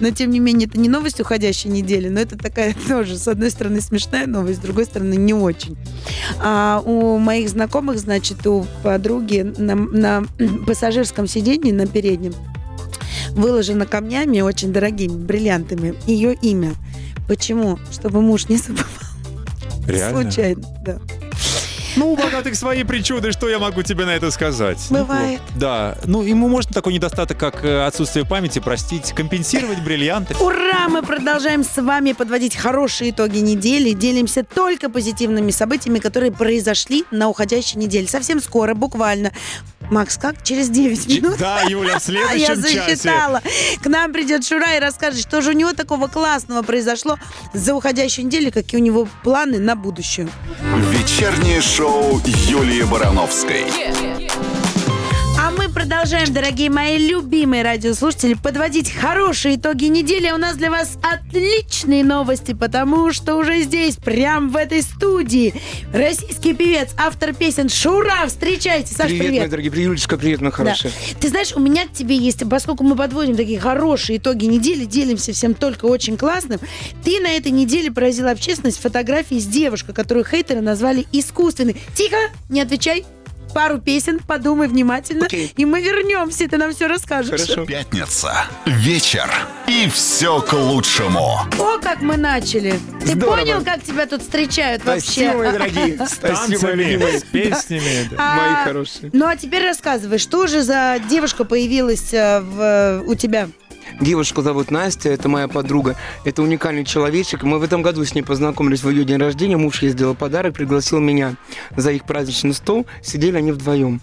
Но, 0.00 0.10
тем 0.10 0.30
не 0.30 0.40
менее, 0.40 0.68
это 0.68 0.78
не 0.78 0.88
новость 0.88 1.20
уходящей 1.20 1.70
недели, 1.70 2.08
но 2.08 2.20
это 2.20 2.36
такая 2.36 2.74
тоже, 2.88 3.16
с 3.16 3.28
одной 3.28 3.50
стороны, 3.50 3.80
смешная 3.80 4.26
новость, 4.26 4.58
с 4.58 4.62
другой 4.62 4.84
стороны, 4.86 5.14
не 5.14 5.34
очень. 5.34 5.76
А 6.40 6.82
у 6.84 7.18
моих 7.18 7.48
знакомых, 7.48 7.98
значит, 7.98 8.46
у 8.46 8.66
подруги 8.82 9.52
на, 9.56 9.74
на 9.74 10.24
пассажирском 10.66 11.26
сиденье, 11.26 11.72
на 11.72 11.86
переднем, 11.86 12.34
выложено 13.32 13.86
камнями 13.86 14.40
очень 14.40 14.72
дорогими, 14.72 15.16
бриллиантами, 15.16 15.94
ее 16.06 16.34
имя. 16.34 16.72
Почему? 17.28 17.78
Чтобы 17.90 18.20
муж 18.20 18.48
не 18.48 18.56
забывал. 18.56 18.86
Реально? 19.86 20.22
Случайно, 20.22 20.62
да. 20.84 20.98
Ну, 21.96 22.12
у 22.12 22.16
богатых 22.16 22.56
свои 22.56 22.82
причуды, 22.82 23.30
что 23.30 23.48
я 23.48 23.58
могу 23.60 23.82
тебе 23.82 24.04
на 24.04 24.16
это 24.16 24.30
сказать? 24.32 24.84
Бывает. 24.90 25.40
Ну, 25.54 25.60
Да. 25.60 25.96
Ну, 26.04 26.22
ему 26.22 26.48
можно 26.48 26.72
такой 26.72 26.92
недостаток, 26.92 27.38
как 27.38 27.64
э, 27.64 27.86
отсутствие 27.86 28.24
памяти, 28.24 28.58
простить, 28.58 29.12
компенсировать 29.12 29.80
бриллианты. 29.80 30.34
Ура! 30.40 30.88
Мы 30.88 31.02
продолжаем 31.02 31.62
с 31.62 31.80
вами 31.80 32.12
подводить 32.12 32.56
хорошие 32.56 33.10
итоги 33.10 33.38
недели. 33.38 33.92
Делимся 33.92 34.42
только 34.42 34.90
позитивными 34.90 35.52
событиями, 35.52 35.98
которые 36.00 36.32
произошли 36.32 37.04
на 37.12 37.28
уходящей 37.28 37.78
неделе. 37.78 38.08
Совсем 38.08 38.40
скоро, 38.40 38.74
буквально. 38.74 39.32
Макс, 39.90 40.16
как? 40.16 40.42
Через 40.42 40.68
9 40.70 41.06
Ч- 41.08 41.20
минут? 41.20 41.38
Да, 41.38 41.60
Юля, 41.62 41.98
в 41.98 42.08
А 42.08 42.10
я 42.34 42.54
следующем 42.54 42.76
часе. 42.76 42.96
засчитала. 42.96 43.42
К 43.82 43.86
нам 43.86 44.12
придет 44.12 44.44
Шура 44.46 44.76
и 44.76 44.80
расскажет, 44.80 45.20
что 45.20 45.40
же 45.40 45.50
у 45.50 45.52
него 45.52 45.72
такого 45.72 46.06
классного 46.08 46.62
произошло 46.62 47.18
за 47.52 47.74
уходящую 47.74 48.26
неделю, 48.26 48.50
какие 48.52 48.80
у 48.80 48.84
него 48.84 49.08
планы 49.22 49.58
на 49.58 49.76
будущее. 49.76 50.28
Вечернее 50.90 51.60
шоу 51.60 52.20
Юлии 52.48 52.82
Барановской. 52.82 53.66
А 54.33 54.33
мы 55.56 55.68
продолжаем, 55.68 56.32
дорогие 56.32 56.70
мои 56.70 56.96
любимые 56.98 57.62
радиослушатели, 57.62 58.34
подводить 58.34 58.90
хорошие 58.92 59.56
итоги 59.56 59.86
недели. 59.86 60.30
У 60.30 60.36
нас 60.36 60.56
для 60.56 60.70
вас 60.70 60.98
отличные 61.02 62.02
новости, 62.02 62.52
потому 62.54 63.12
что 63.12 63.36
уже 63.36 63.62
здесь, 63.62 63.96
прям 63.96 64.50
в 64.50 64.56
этой 64.56 64.82
студии, 64.82 65.54
российский 65.92 66.54
певец, 66.54 66.90
автор 66.96 67.34
песен 67.34 67.68
Шура. 67.68 68.26
Встречайте, 68.26 68.94
Саш, 68.94 69.06
привет, 69.06 69.20
привет. 69.20 69.38
моя 69.40 69.50
дорогие, 69.50 69.70
привет, 69.70 69.86
Юлечка, 69.88 70.16
привет, 70.16 70.40
моя 70.40 70.50
Да. 70.50 70.56
хорошая. 70.56 70.92
Ты 71.20 71.28
знаешь, 71.28 71.52
у 71.54 71.60
меня 71.60 71.86
к 71.86 71.92
тебе 71.92 72.16
есть, 72.16 72.48
поскольку 72.48 72.82
мы 72.82 72.96
подводим 72.96 73.36
такие 73.36 73.60
хорошие 73.60 74.18
итоги 74.18 74.46
недели, 74.46 74.84
делимся 74.84 75.32
всем 75.32 75.54
только 75.54 75.84
очень 75.86 76.16
классным, 76.16 76.58
ты 77.04 77.20
на 77.20 77.28
этой 77.28 77.52
неделе 77.52 77.90
поразила 77.92 78.30
общественность 78.30 78.80
фотографией 78.80 79.40
с 79.40 79.46
девушкой, 79.46 79.94
которую 79.94 80.24
хейтеры 80.24 80.60
назвали 80.60 81.06
искусственной. 81.12 81.76
Тихо, 81.94 82.16
не 82.48 82.60
отвечай. 82.60 83.04
Пару 83.54 83.78
песен, 83.78 84.18
подумай 84.18 84.66
внимательно, 84.68 85.26
Окей. 85.26 85.52
и 85.56 85.64
мы 85.64 85.80
вернемся, 85.80 86.44
и 86.44 86.48
ты 86.48 86.56
нам 86.58 86.72
все 86.74 86.86
расскажешь. 86.88 87.30
Хорошо. 87.40 87.64
Пятница. 87.64 88.34
Вечер. 88.66 89.30
И 89.68 89.88
все 89.88 90.40
к 90.40 90.52
лучшему. 90.52 91.38
О, 91.58 91.78
как 91.80 92.02
мы 92.02 92.16
начали. 92.16 92.78
Ты 93.00 93.12
Здорово. 93.14 93.36
понял, 93.36 93.64
как 93.64 93.82
тебя 93.82 94.06
тут 94.06 94.20
всвстречают 94.22 94.82
Спасибо, 94.82 95.34
мои 95.34 95.52
вообще? 95.52 95.58
дорогие. 95.58 96.06
С 96.06 96.10
Спасибо, 96.14 96.36
мои 96.36 96.48
танцами, 96.58 96.82
любимые. 96.82 97.18
с 97.20 97.22
песнями. 97.22 98.10
А, 98.18 98.36
Мои 98.36 98.64
хорошие. 98.64 99.10
Ну 99.12 99.26
а 99.26 99.36
теперь 99.36 99.64
рассказывай, 99.64 100.18
что 100.18 100.46
же 100.46 100.62
за 100.62 100.96
девушка 101.08 101.44
появилась 101.44 102.12
э, 102.12 102.40
в- 102.40 103.02
у 103.06 103.14
тебя? 103.14 103.48
Девушку 104.00 104.42
зовут 104.42 104.70
Настя, 104.70 105.10
это 105.10 105.28
моя 105.28 105.48
подруга. 105.48 105.96
Это 106.24 106.42
уникальный 106.42 106.84
человечек. 106.84 107.42
Мы 107.42 107.58
в 107.58 107.62
этом 107.62 107.82
году 107.82 108.04
с 108.04 108.14
ней 108.14 108.22
познакомились 108.22 108.82
в 108.82 108.90
ее 108.90 109.04
день 109.04 109.18
рождения. 109.18 109.56
Муж 109.56 109.82
ей 109.82 109.90
сделал 109.90 110.14
подарок, 110.14 110.54
пригласил 110.54 111.00
меня 111.00 111.34
за 111.76 111.92
их 111.92 112.04
праздничный 112.04 112.54
стол. 112.54 112.86
Сидели 113.02 113.36
они 113.36 113.52
вдвоем. 113.52 114.00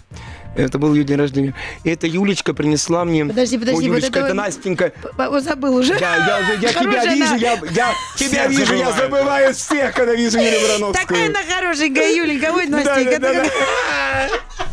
Это 0.54 0.78
был 0.78 0.92
ее 0.94 1.04
день 1.04 1.16
рождения. 1.16 1.54
И 1.82 1.88
эта 1.88 2.06
Юлечка 2.06 2.52
принесла 2.52 3.04
мне... 3.06 3.24
Подожди, 3.24 3.56
подожди, 3.56 3.74
вот 3.80 3.86
Юлечка, 3.86 4.08
это 4.10 4.18
это 4.18 4.26
вот- 4.28 4.34
Настенька. 4.34 4.92
П- 5.16 5.40
Забыл 5.40 5.76
уже. 5.76 5.94
Я, 5.94 6.16
я, 6.26 6.40
уже- 6.40 6.52
я 6.60 6.68
тебя 6.68 6.72
Хорошая 6.82 7.14
вижу, 7.14 7.26
она. 7.28 7.36
я, 7.36 7.52
я 7.52 7.94
тебя 8.16 8.28
Всех 8.28 8.50
вижу, 8.50 8.74
я 8.74 8.90
забываю. 8.92 9.10
забываю 9.24 9.54
всех, 9.54 9.94
когда 9.94 10.14
вижу 10.14 10.38
Юлию 10.38 10.60
Барановскую. 10.60 11.06
Такая 11.06 11.28
она 11.28 11.38
хорошенькая, 11.48 12.14
Юленька, 12.14 12.52
ой, 12.52 12.66
Да, 12.66 12.76
Настенька. 12.76 13.18
да, 13.18 13.32
да, 13.32 13.42
такая- 13.44 14.28
да. 14.58 14.66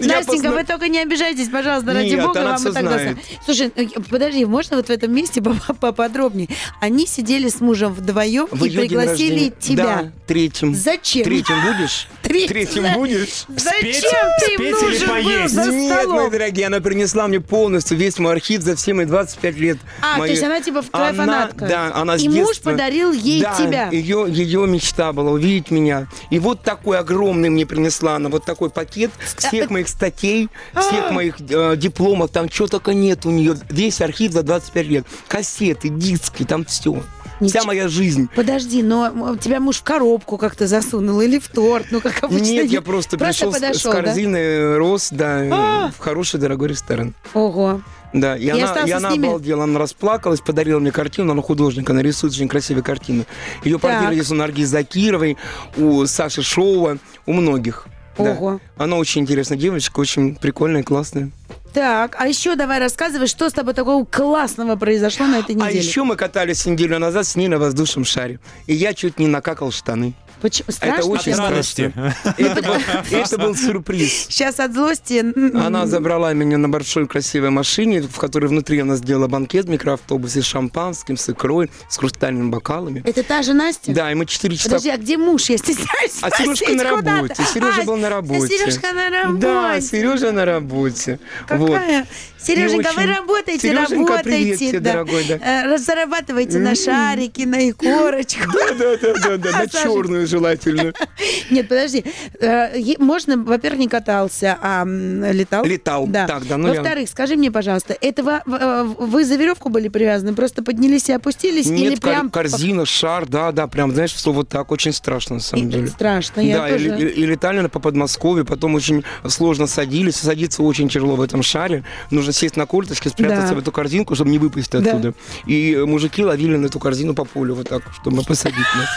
Настенька, 0.00 0.50
вы 0.50 0.64
только 0.64 0.88
не 0.88 1.00
обижайтесь, 1.00 1.48
пожалуйста, 1.48 1.92
ради 1.92 2.14
бога, 2.16 2.38
вам 2.42 2.60
и 2.60 2.72
так 2.72 2.84
достаточно. 2.84 3.18
Слушай, 3.44 3.72
э, 3.76 3.86
подожди, 4.10 4.44
можно 4.44 4.76
вот 4.76 4.86
в 4.86 4.90
этом 4.90 5.12
месте 5.12 5.42
поп- 5.42 5.78
поподробнее? 5.80 6.48
Они 6.80 7.06
сидели 7.06 7.48
с 7.48 7.60
мужем 7.60 7.92
вдвоем 7.92 8.46
и 8.46 8.70
пригласили 8.70 9.52
тебя. 9.58 10.12
Третьим. 10.26 10.74
Зачем? 10.74 11.24
Третьим 11.24 11.56
будешь? 11.62 12.08
Третьим, 12.22 12.94
будешь? 12.94 13.44
Зачем 13.48 14.28
ты 14.40 14.52
им 14.54 14.70
нужен 14.72 15.08
был 15.08 15.48
за 15.48 15.72
Нет, 15.72 16.06
мои 16.06 16.30
дорогие, 16.30 16.66
она 16.66 16.80
принесла 16.80 17.26
мне 17.28 17.40
полностью 17.40 17.96
весь 17.96 18.18
мой 18.18 18.32
архив 18.32 18.62
за 18.62 18.76
все 18.76 18.94
мои 18.94 19.06
25 19.06 19.56
лет. 19.56 19.78
А, 20.02 20.18
то 20.18 20.24
есть 20.24 20.42
она 20.42 20.60
типа 20.60 20.84
Она- 20.92 21.12
фанатка. 21.14 21.66
Да, 21.66 21.92
она 21.94 22.18
с 22.18 22.22
И 22.22 22.28
муж 22.28 22.60
подарил 22.60 23.12
ей 23.12 23.40
тебя. 23.56 23.88
Ее, 23.90 24.26
ее 24.28 24.66
мечта 24.66 25.12
была 25.12 25.30
увидеть 25.30 25.70
меня. 25.70 26.08
И 26.30 26.38
вот 26.38 26.62
такой 26.62 26.98
огромный 26.98 27.48
мне 27.48 27.66
принесла 27.66 28.16
она, 28.16 28.28
вот 28.28 28.44
такой 28.44 28.70
пакет 28.70 29.10
всех 29.38 29.70
моих 29.70 29.88
статей, 29.88 30.48
А. 30.74 30.80
всех 30.80 31.10
моих 31.10 31.36
э, 31.40 31.76
дипломов, 31.76 32.30
там 32.30 32.48
чего 32.48 32.68
только 32.68 32.94
нет 32.94 33.26
у 33.26 33.30
нее. 33.30 33.56
Весь 33.70 34.00
архив 34.00 34.32
за 34.32 34.42
25 34.42 34.86
лет. 34.86 35.06
Кассеты, 35.28 35.88
диски, 35.88 36.44
там 36.44 36.64
все. 36.64 37.02
Ничего. 37.40 37.60
Вся 37.60 37.66
моя 37.68 37.86
жизнь. 37.86 38.28
Подожди, 38.34 38.82
но 38.82 39.36
тебя 39.36 39.60
муж 39.60 39.76
в 39.76 39.82
коробку 39.84 40.38
как-то 40.38 40.66
засунул 40.66 41.20
или 41.20 41.38
в 41.38 41.46
торт, 41.48 41.86
ну 41.92 42.00
как 42.00 42.24
обычно. 42.24 42.44
Нет, 42.44 42.66
я 42.70 42.82
просто, 42.82 43.16
пришел 43.16 43.52
с- 43.52 43.56
с, 43.58 43.60
подошел, 43.60 43.92
да? 43.92 44.76
роз, 44.76 45.08
да, 45.12 45.38
А. 45.52 45.90
в 45.96 46.00
хороший 46.00 46.40
дорогой 46.40 46.68
ресторан. 46.70 47.14
Ого. 47.34 47.80
Да, 48.12 48.36
и, 48.36 48.48
она, 48.48 48.64
остался 48.64 48.88
и 48.88 48.90
она 48.90 49.10
обалдела, 49.10 49.64
она 49.64 49.78
расплакалась, 49.78 50.40
подарила 50.40 50.80
мне 50.80 50.90
картину, 50.90 51.30
она 51.32 51.42
художник, 51.42 51.88
она 51.90 52.02
рисует 52.02 52.32
очень 52.32 52.48
красивые 52.48 52.82
картины. 52.82 53.24
Ее 53.62 53.78
Так. 53.78 54.12
есть 54.14 54.32
у 54.32 54.34
Наргиз 54.34 54.68
Закировой, 54.70 55.36
у 55.76 56.06
Саши 56.06 56.42
Шоува, 56.42 56.98
у 57.26 57.32
многих. 57.34 57.86
Да. 58.18 58.32
Ого. 58.32 58.60
Она 58.76 58.96
очень 58.96 59.22
интересная 59.22 59.56
девочка, 59.58 60.00
очень 60.00 60.36
прикольная, 60.36 60.82
классная. 60.82 61.30
Так, 61.72 62.16
а 62.18 62.26
еще 62.26 62.56
давай 62.56 62.78
рассказывай, 62.78 63.26
что 63.26 63.48
с 63.48 63.52
тобой 63.52 63.74
такого 63.74 64.04
классного 64.04 64.76
произошло 64.76 65.26
на 65.26 65.38
этой 65.38 65.54
А 65.54 65.66
неделе. 65.66 65.78
еще 65.78 66.02
мы 66.02 66.16
катались 66.16 66.66
неделю 66.66 66.98
назад 66.98 67.26
с 67.26 67.36
ней 67.36 67.48
на 67.48 67.58
воздушном 67.58 68.04
шаре. 68.04 68.40
И 68.66 68.74
я 68.74 68.94
чуть 68.94 69.18
не 69.18 69.26
накакал 69.26 69.70
штаны. 69.70 70.14
Почему? 70.40 70.70
Страшно? 70.70 70.98
это 70.98 71.06
очень 71.06 71.34
страшно. 71.34 72.14
Это 72.38 72.62
был, 72.62 72.74
это 73.10 73.38
был 73.38 73.56
сюрприз. 73.56 74.26
Сейчас 74.28 74.60
от 74.60 74.72
злости... 74.72 75.24
Она 75.56 75.86
забрала 75.86 76.32
меня 76.32 76.58
на 76.58 76.68
большой 76.68 77.06
красивой 77.06 77.50
машине, 77.50 78.02
в 78.02 78.16
которой 78.18 78.46
внутри 78.46 78.78
она 78.80 78.96
сделала 78.96 79.26
банкет 79.26 79.66
в 79.66 79.68
микроавтобусе 79.68 80.42
с 80.42 80.44
шампанским, 80.44 81.16
с 81.16 81.28
икрой, 81.28 81.70
с 81.88 81.96
хрустальными 81.96 82.50
бокалами. 82.50 83.02
Это 83.04 83.22
та 83.22 83.42
же 83.42 83.52
Настя? 83.54 83.92
Да, 83.92 84.12
и 84.12 84.14
мы 84.14 84.26
4 84.26 84.56
часа... 84.56 84.68
Подожди, 84.68 84.90
а 84.90 84.96
где 84.96 85.16
муж? 85.16 85.48
Я 85.50 85.58
стесняюсь 85.58 86.18
А 86.22 86.30
Сережка 86.30 86.72
на 86.72 86.84
работе. 86.84 87.42
Сережа 87.52 87.82
А, 87.82 87.84
был 87.84 87.96
на 87.96 88.08
работе. 88.08 88.46
Сережка 88.48 88.92
на 88.92 89.10
работе. 89.10 89.40
Да, 89.40 89.80
Сережа 89.80 90.32
на 90.32 90.44
работе. 90.44 91.18
Вот. 91.50 91.70
Какая? 91.72 92.06
Сереженька, 92.40 92.90
И 92.92 92.94
вы 92.96 93.02
очень- 93.02 93.14
работаете, 93.16 93.68
Сереженька, 93.68 94.12
работаете. 94.12 94.22
привет 94.22 94.58
тебе, 94.58 94.80
да. 94.80 94.92
дорогой, 94.92 95.24
да. 95.24 95.34
Э, 95.74 95.78
Зарабатывайте 95.78 96.58
на 96.58 96.74
шарики, 96.76 97.42
на 97.42 97.68
икорочку. 97.70 98.44
Да, 98.52 98.74
да, 98.74 98.96
да, 98.96 99.14
да, 99.14 99.36
да, 99.38 99.58
на 99.58 99.66
черную 99.66 100.26
желательно. 100.28 100.92
Нет, 101.50 101.68
подожди. 101.68 102.04
Э, 102.40 102.68
Можно, 102.98 103.36
во-первых, 103.38 103.80
не 103.80 103.88
катался, 103.88 104.58
а 104.62 104.84
летал? 104.86 105.64
Летал, 105.64 106.06
так, 106.12 106.46
да, 106.46 106.56
ну 106.56 106.68
я- 106.68 106.74
Во-вторых, 106.80 107.08
скажи 107.08 107.36
мне, 107.36 107.50
пожалуйста, 107.50 107.96
это 108.00 108.42
э, 108.46 108.82
вы 108.98 109.24
за 109.24 109.36
веревку 109.36 109.68
были 109.68 109.88
привязаны? 109.88 110.34
Просто 110.34 110.62
поднялись 110.62 111.08
и 111.08 111.12
опустились? 111.12 111.66
или 111.66 111.90
Нет, 111.90 112.00
кор- 112.00 112.10
прям... 112.12 112.30
корзина, 112.30 112.84
шар, 112.86 113.26
да, 113.26 113.52
да, 113.52 113.66
прям, 113.66 113.92
знаешь, 113.92 114.12
все 114.12 114.32
вот 114.32 114.48
так, 114.48 114.70
очень 114.72 114.92
страшно, 114.92 115.36
на 115.36 115.40
И- 115.40 115.42
самом 115.42 115.70
деле. 115.70 115.86
Страшно, 115.88 116.40
я 116.40 116.58
да, 116.58 116.68
и, 116.68 116.72
тоже... 116.72 116.98
и- 117.00 117.20
и 117.22 117.26
летали 117.26 117.60
на- 117.60 117.68
по 117.68 117.80
Подмосковью, 117.80 118.44
потом 118.44 118.74
очень 118.74 119.04
сложно 119.26 119.66
садились. 119.66 120.16
Садиться 120.16 120.62
очень 120.62 120.88
тяжело 120.88 121.16
в 121.16 121.22
этом 121.22 121.42
шаре. 121.42 121.84
Нужно 122.10 122.32
сесть 122.32 122.56
на 122.56 122.66
корточки, 122.66 123.08
спрятаться 123.08 123.48
Да. 123.50 123.54
в 123.54 123.58
эту 123.58 123.72
корзинку, 123.72 124.14
чтобы 124.14 124.30
не 124.30 124.38
выпасть 124.38 124.70
Да. 124.72 124.78
оттуда. 124.78 125.14
И 125.46 125.76
мужики 125.86 126.22
ловили 126.22 126.56
на 126.56 126.66
эту 126.66 126.78
корзину 126.78 127.14
по 127.14 127.24
полю 127.24 127.54
вот 127.54 127.68
так, 127.68 127.82
чтобы 128.00 128.22
посадить 128.22 128.58
нас. 128.76 128.88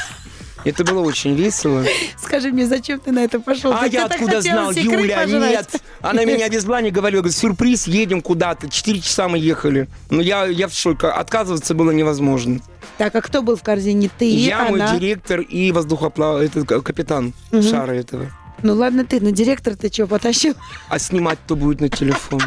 Это 0.64 0.84
было 0.84 1.02
очень 1.02 1.36
весело. 1.36 1.84
Скажи 2.18 2.52
мне, 2.52 2.66
зачем 2.66 3.00
ты 3.00 3.12
на 3.12 3.24
это 3.24 3.40
пошел? 3.40 3.74
А 3.74 3.88
я 3.88 4.06
откуда 4.06 4.42
знал, 4.42 4.72
Юля, 4.72 5.26
нет. 5.26 5.82
Она 6.02 6.24
меня 6.26 6.48
везла, 6.48 6.82
не 6.82 6.92
говорила, 6.92 7.22
говорит, 7.22 7.38
сюрприз, 7.38 7.88
едем 7.88 8.22
куда-то. 8.22 8.70
Четыре 8.70 9.02
часа 9.02 9.28
мы 9.28 9.38
ехали. 9.38 9.88
Ну, 10.10 10.22
я, 10.22 10.46
я 10.46 10.68
в 10.68 10.74
шоке. 10.74 11.08
Отказываться 11.08 11.74
было 11.74 11.92
невозможно. 11.92 12.60
Так, 12.98 13.16
а 13.16 13.22
кто 13.22 13.42
был 13.42 13.56
в 13.56 13.64
корзине? 13.64 14.10
Ты, 14.18 14.26
я, 14.26 14.66
мой 14.66 14.82
она? 14.82 14.98
директор 14.98 15.40
и 15.42 15.72
воздухоплав... 15.72 16.42
этот 16.42 16.68
капитан 16.84 17.34
шара 17.52 17.94
этого. 17.94 18.28
Ну 18.64 18.76
ладно 18.76 19.06
ты, 19.06 19.20
но 19.20 19.32
директор 19.32 19.76
ты 19.76 19.92
что, 19.92 20.06
потащил? 20.06 20.54
А 20.90 21.00
снимать 21.00 21.40
кто 21.46 21.56
будет 21.56 21.82
на 21.82 21.90
телефон? 21.90 22.42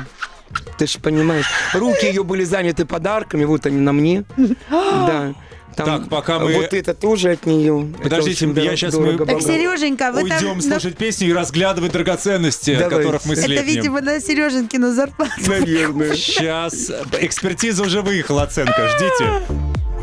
Ты 0.79 0.87
же 0.87 1.01
понимаешь. 1.01 1.47
Руки 1.73 2.07
ее 2.07 2.23
были 2.23 2.45
заняты 2.45 2.85
подарками, 2.85 3.45
вот 3.45 3.67
они 3.67 3.79
на 3.79 3.93
мне. 3.93 4.25
Да. 4.71 5.35
Там, 5.77 5.87
Так, 6.03 6.09
пока 6.09 6.39
мы- 6.39 6.53
Вот 6.55 6.73
это 6.73 6.95
тоже 6.95 7.33
от 7.33 7.47
нее. 7.47 7.89
Это 7.95 8.03
Подождите, 8.05 8.47
очень 8.47 8.49
я 8.49 8.55
дорого- 8.55 8.77
щас 8.77 8.95
мы- 8.95 9.19
Так. 9.27 9.43
Сереженька, 9.43 10.13
вы 10.13 10.29
там... 10.29 10.39
Уйдем 10.39 10.57
ну, 10.57 10.63
слушать 10.63 10.97
песни 10.97 11.29
и 11.29 11.33
разглядывать 11.33 11.93
драгоценности, 11.93 12.75
Давайте. 12.79 12.97
которых 12.97 13.25
мы 13.27 13.33
Это, 13.35 13.43
слепнем. 13.43 13.67
видимо, 13.67 14.01
на 14.01 14.21
Сереженькину 14.21 14.93
зарплату. 14.93 15.33
Наверное. 15.47 16.15
Сейчас 16.15 16.91
экспертиза 17.21 17.83
уже 17.83 18.03
выехала, 18.03 18.43
оценка. 18.45 18.89
Ждите. 18.97 19.43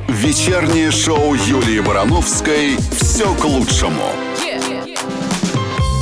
Вечернее 0.09 0.91
шоу 0.91 1.35
Юлии 1.35 1.79
Барановской 1.79 2.75
«Все 2.99 3.33
к 3.35 3.45
лучшему». 3.45 4.03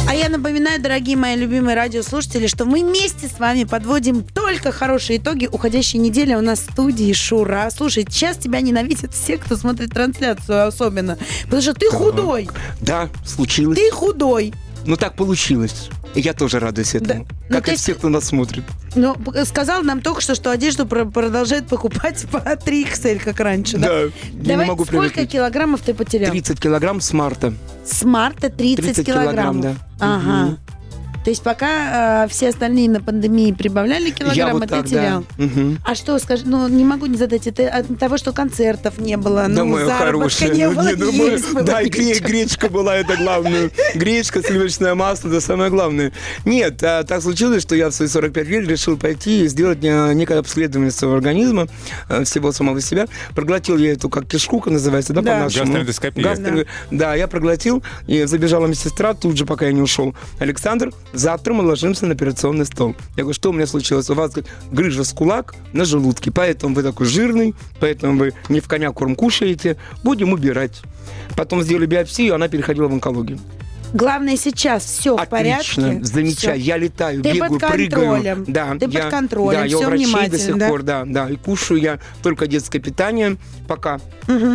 А 0.10 0.16
я 0.16 0.28
напоминаю, 0.28 0.82
дорогие 0.82 1.16
мои 1.16 1.36
любимые 1.36 1.76
радиослушатели, 1.76 2.48
что 2.48 2.66
мы 2.66 2.84
вместе 2.84 3.28
с 3.28 3.38
вами 3.38 3.64
подводим 3.64 4.24
только 4.24 4.72
хорошие 4.72 5.20
итоги 5.20 5.46
уходящей 5.46 6.00
недели. 6.00 6.34
У 6.34 6.42
нас 6.42 6.62
в 6.62 6.72
студии 6.72 7.14
Шура. 7.14 7.70
Слушай, 7.70 8.08
сейчас 8.10 8.38
тебя 8.38 8.62
ненавидят 8.62 9.14
все, 9.14 9.38
кто 9.38 9.56
смотрит 9.56 9.92
трансляцию 9.92 10.66
особенно. 10.66 11.20
Потому 11.44 11.62
что 11.62 11.76
ты 11.76 11.92
худой. 11.92 12.50
Да, 12.82 13.10
случилось. 13.24 13.78
Ты 13.78 13.92
худой. 13.92 14.52
Ну 14.90 14.96
так 14.98 15.14
получилось. 15.14 15.88
Я 16.16 16.34
тоже 16.34 16.58
радуюсь 16.60 16.96
этому. 16.96 17.26
Да. 17.26 17.36
Ну, 17.50 17.56
Как 17.58 17.66
ты 17.66 17.74
и 17.74 17.78
с- 17.78 17.82
все, 17.82 17.94
кто 17.94 18.10
нас 18.10 18.26
смотрит. 18.26 18.64
П- 18.96 19.46
сказал 19.46 19.84
нам 19.84 20.02
только 20.02 20.20
что, 20.20 20.34
что 20.34 20.50
одежду 20.50 20.88
про- 20.88 21.06
продолжает 21.06 21.68
покупать 21.68 22.26
по 22.32 22.38
3XL, 22.38 23.20
как 23.24 23.40
раньше. 23.40 23.78
Да? 23.78 23.88
Да, 23.88 24.12
Давай, 24.34 24.66
не 24.66 24.70
могу 24.72 24.86
сколько 24.86 25.02
привыкнуть. 25.02 25.30
килограммов 25.32 25.82
ты 25.82 25.94
потерял? 25.94 26.32
30 26.32 26.60
килограмм 26.60 27.02
с 27.02 27.14
марта. 27.14 27.54
С 27.86 28.02
марта 28.04 28.50
30, 28.50 28.84
30 28.84 29.06
килограммов. 29.06 29.62
килограмм, 29.62 29.62
да. 29.62 29.76
Ага. 30.00 30.46
Мгм. 30.48 30.58
То 31.24 31.30
есть 31.32 31.44
пока 31.44 32.24
э, 32.24 32.28
все 32.30 32.50
остальные 32.50 32.90
на 32.90 33.02
пандемии 33.02 33.52
прибавляли 33.52 34.10
килограммы, 34.12 34.54
вот 34.60 34.70
ты 34.70 34.76
так, 34.76 34.86
терял. 34.88 35.26
да. 35.38 35.44
Мгм. 35.44 35.80
А 35.86 35.96
что, 35.96 36.18
скажи, 36.20 36.44
ну 36.46 36.68
не 36.68 36.84
могу 36.86 37.06
не 37.08 37.18
задать, 37.18 37.46
это 37.48 37.68
от 37.70 38.00
того, 38.00 38.18
что 38.18 38.32
концертов 38.32 38.98
не 39.00 39.18
было, 39.18 39.44
Да, 39.50 39.64
ну 39.64 39.78
хорошая. 39.88 40.50
не 40.54 40.66
ну, 40.68 40.74
было, 40.76 40.88
не, 40.90 40.96
ну, 40.96 41.12
было 41.54 41.64
да, 41.64 41.82
и 41.82 41.90
гре- 41.90 42.06
ничего. 42.06 42.28
гречка 42.28 42.70
была, 42.70 42.96
это 42.96 43.16
главное. 43.18 43.70
Гречка, 43.96 44.42
сливочное 44.42 44.96
масло, 44.96 45.28
это 45.30 45.42
самое 45.42 45.70
главное. 45.70 46.12
Нет, 46.46 46.82
а, 46.84 47.04
так 47.04 47.22
случилось, 47.22 47.62
что 47.64 47.76
я 47.76 47.90
в 47.90 47.94
свои 47.94 48.08
45 48.08 48.48
лет 48.48 48.68
решил 48.68 48.98
пойти 48.98 49.44
и 49.44 49.48
сделать 49.48 49.80
э, 49.84 50.14
некое 50.14 50.40
обследование 50.40 50.92
своего 50.92 51.16
организма, 51.18 51.68
э, 52.08 52.24
всего 52.24 52.52
самого 52.52 52.82
себя. 52.82 53.08
Проглотил 53.36 53.78
я 53.78 53.92
эту, 53.94 54.10
как 54.10 54.26
кишку 54.28 54.62
называется, 54.70 55.14
да, 55.14 55.22
Да. 55.22 55.32
по-нашему? 55.34 55.66
Гастроэндоскопия. 55.66 56.24
Гастро- 56.24 56.66
Да, 56.92 57.16
я 57.16 57.28
проглотил, 57.28 57.84
и 58.08 58.24
забежала 58.24 58.68
медсестра 58.68 59.14
тут 59.14 59.38
же, 59.38 59.46
пока 59.46 59.66
я 59.68 59.74
не 59.74 59.82
ушел. 59.82 60.16
Александр, 60.40 60.92
завтра 61.14 61.54
мы 61.54 61.64
ложимся 61.64 62.06
на 62.06 62.14
операционный 62.14 62.66
стол. 62.66 62.96
Я 63.16 63.24
говорю, 63.24 63.34
что 63.34 63.50
у 63.50 63.54
меня 63.54 63.68
случилось? 63.68 64.10
У 64.10 64.14
вас 64.14 64.32
говорит, 64.32 64.52
грыжа 64.72 65.04
с 65.04 65.14
кулак 65.14 65.56
на 65.74 65.86
желудке, 65.86 66.32
поэтому 66.32 66.76
вы 66.76 66.84
такой 66.84 67.06
жирный, 67.06 67.56
поэтому 67.80 68.18
вы 68.18 68.34
не 68.50 68.60
в 68.60 68.68
коня 68.68 68.92
корм 68.92 69.16
кушаете, 69.16 69.78
будем 70.04 70.34
убирать. 70.34 70.82
Потом 71.36 71.62
сделали 71.64 71.86
биопсию, 71.86 72.36
она 72.36 72.48
переходила 72.48 72.88
в 72.88 72.94
онкологию. 72.94 73.40
Главное 73.94 74.38
сейчас 74.38 74.84
все 74.86 75.16
в 75.16 75.26
порядке. 75.28 75.82
Отлично, 75.82 76.04
замечательно. 76.06 76.54
Всё. 76.54 76.62
Я 76.64 76.78
летаю, 76.78 77.24
Ты 77.24 77.34
бегаю, 77.34 77.52
под 77.52 77.60
прыгаю. 77.72 77.90
контролем. 77.90 78.46
Да, 78.48 78.74
Ты 78.74 78.80
под 78.86 78.94
я, 78.94 79.10
контролем, 79.10 79.60
Да, 79.60 79.66
я 79.66 79.78
всё 79.78 79.80
у 79.80 79.90
врачей 79.90 80.06
до 80.06 80.10
внимательно, 80.12 80.40
сих 80.40 80.58
да? 80.58 80.68
пор, 80.70 80.84
да, 80.84 81.04
да. 81.06 81.30
И 81.30 81.36
кушаю 81.36 81.80
я 81.80 82.00
только 82.22 82.48
детское 82.48 82.80
питание, 82.80 83.38
пока, 83.68 84.00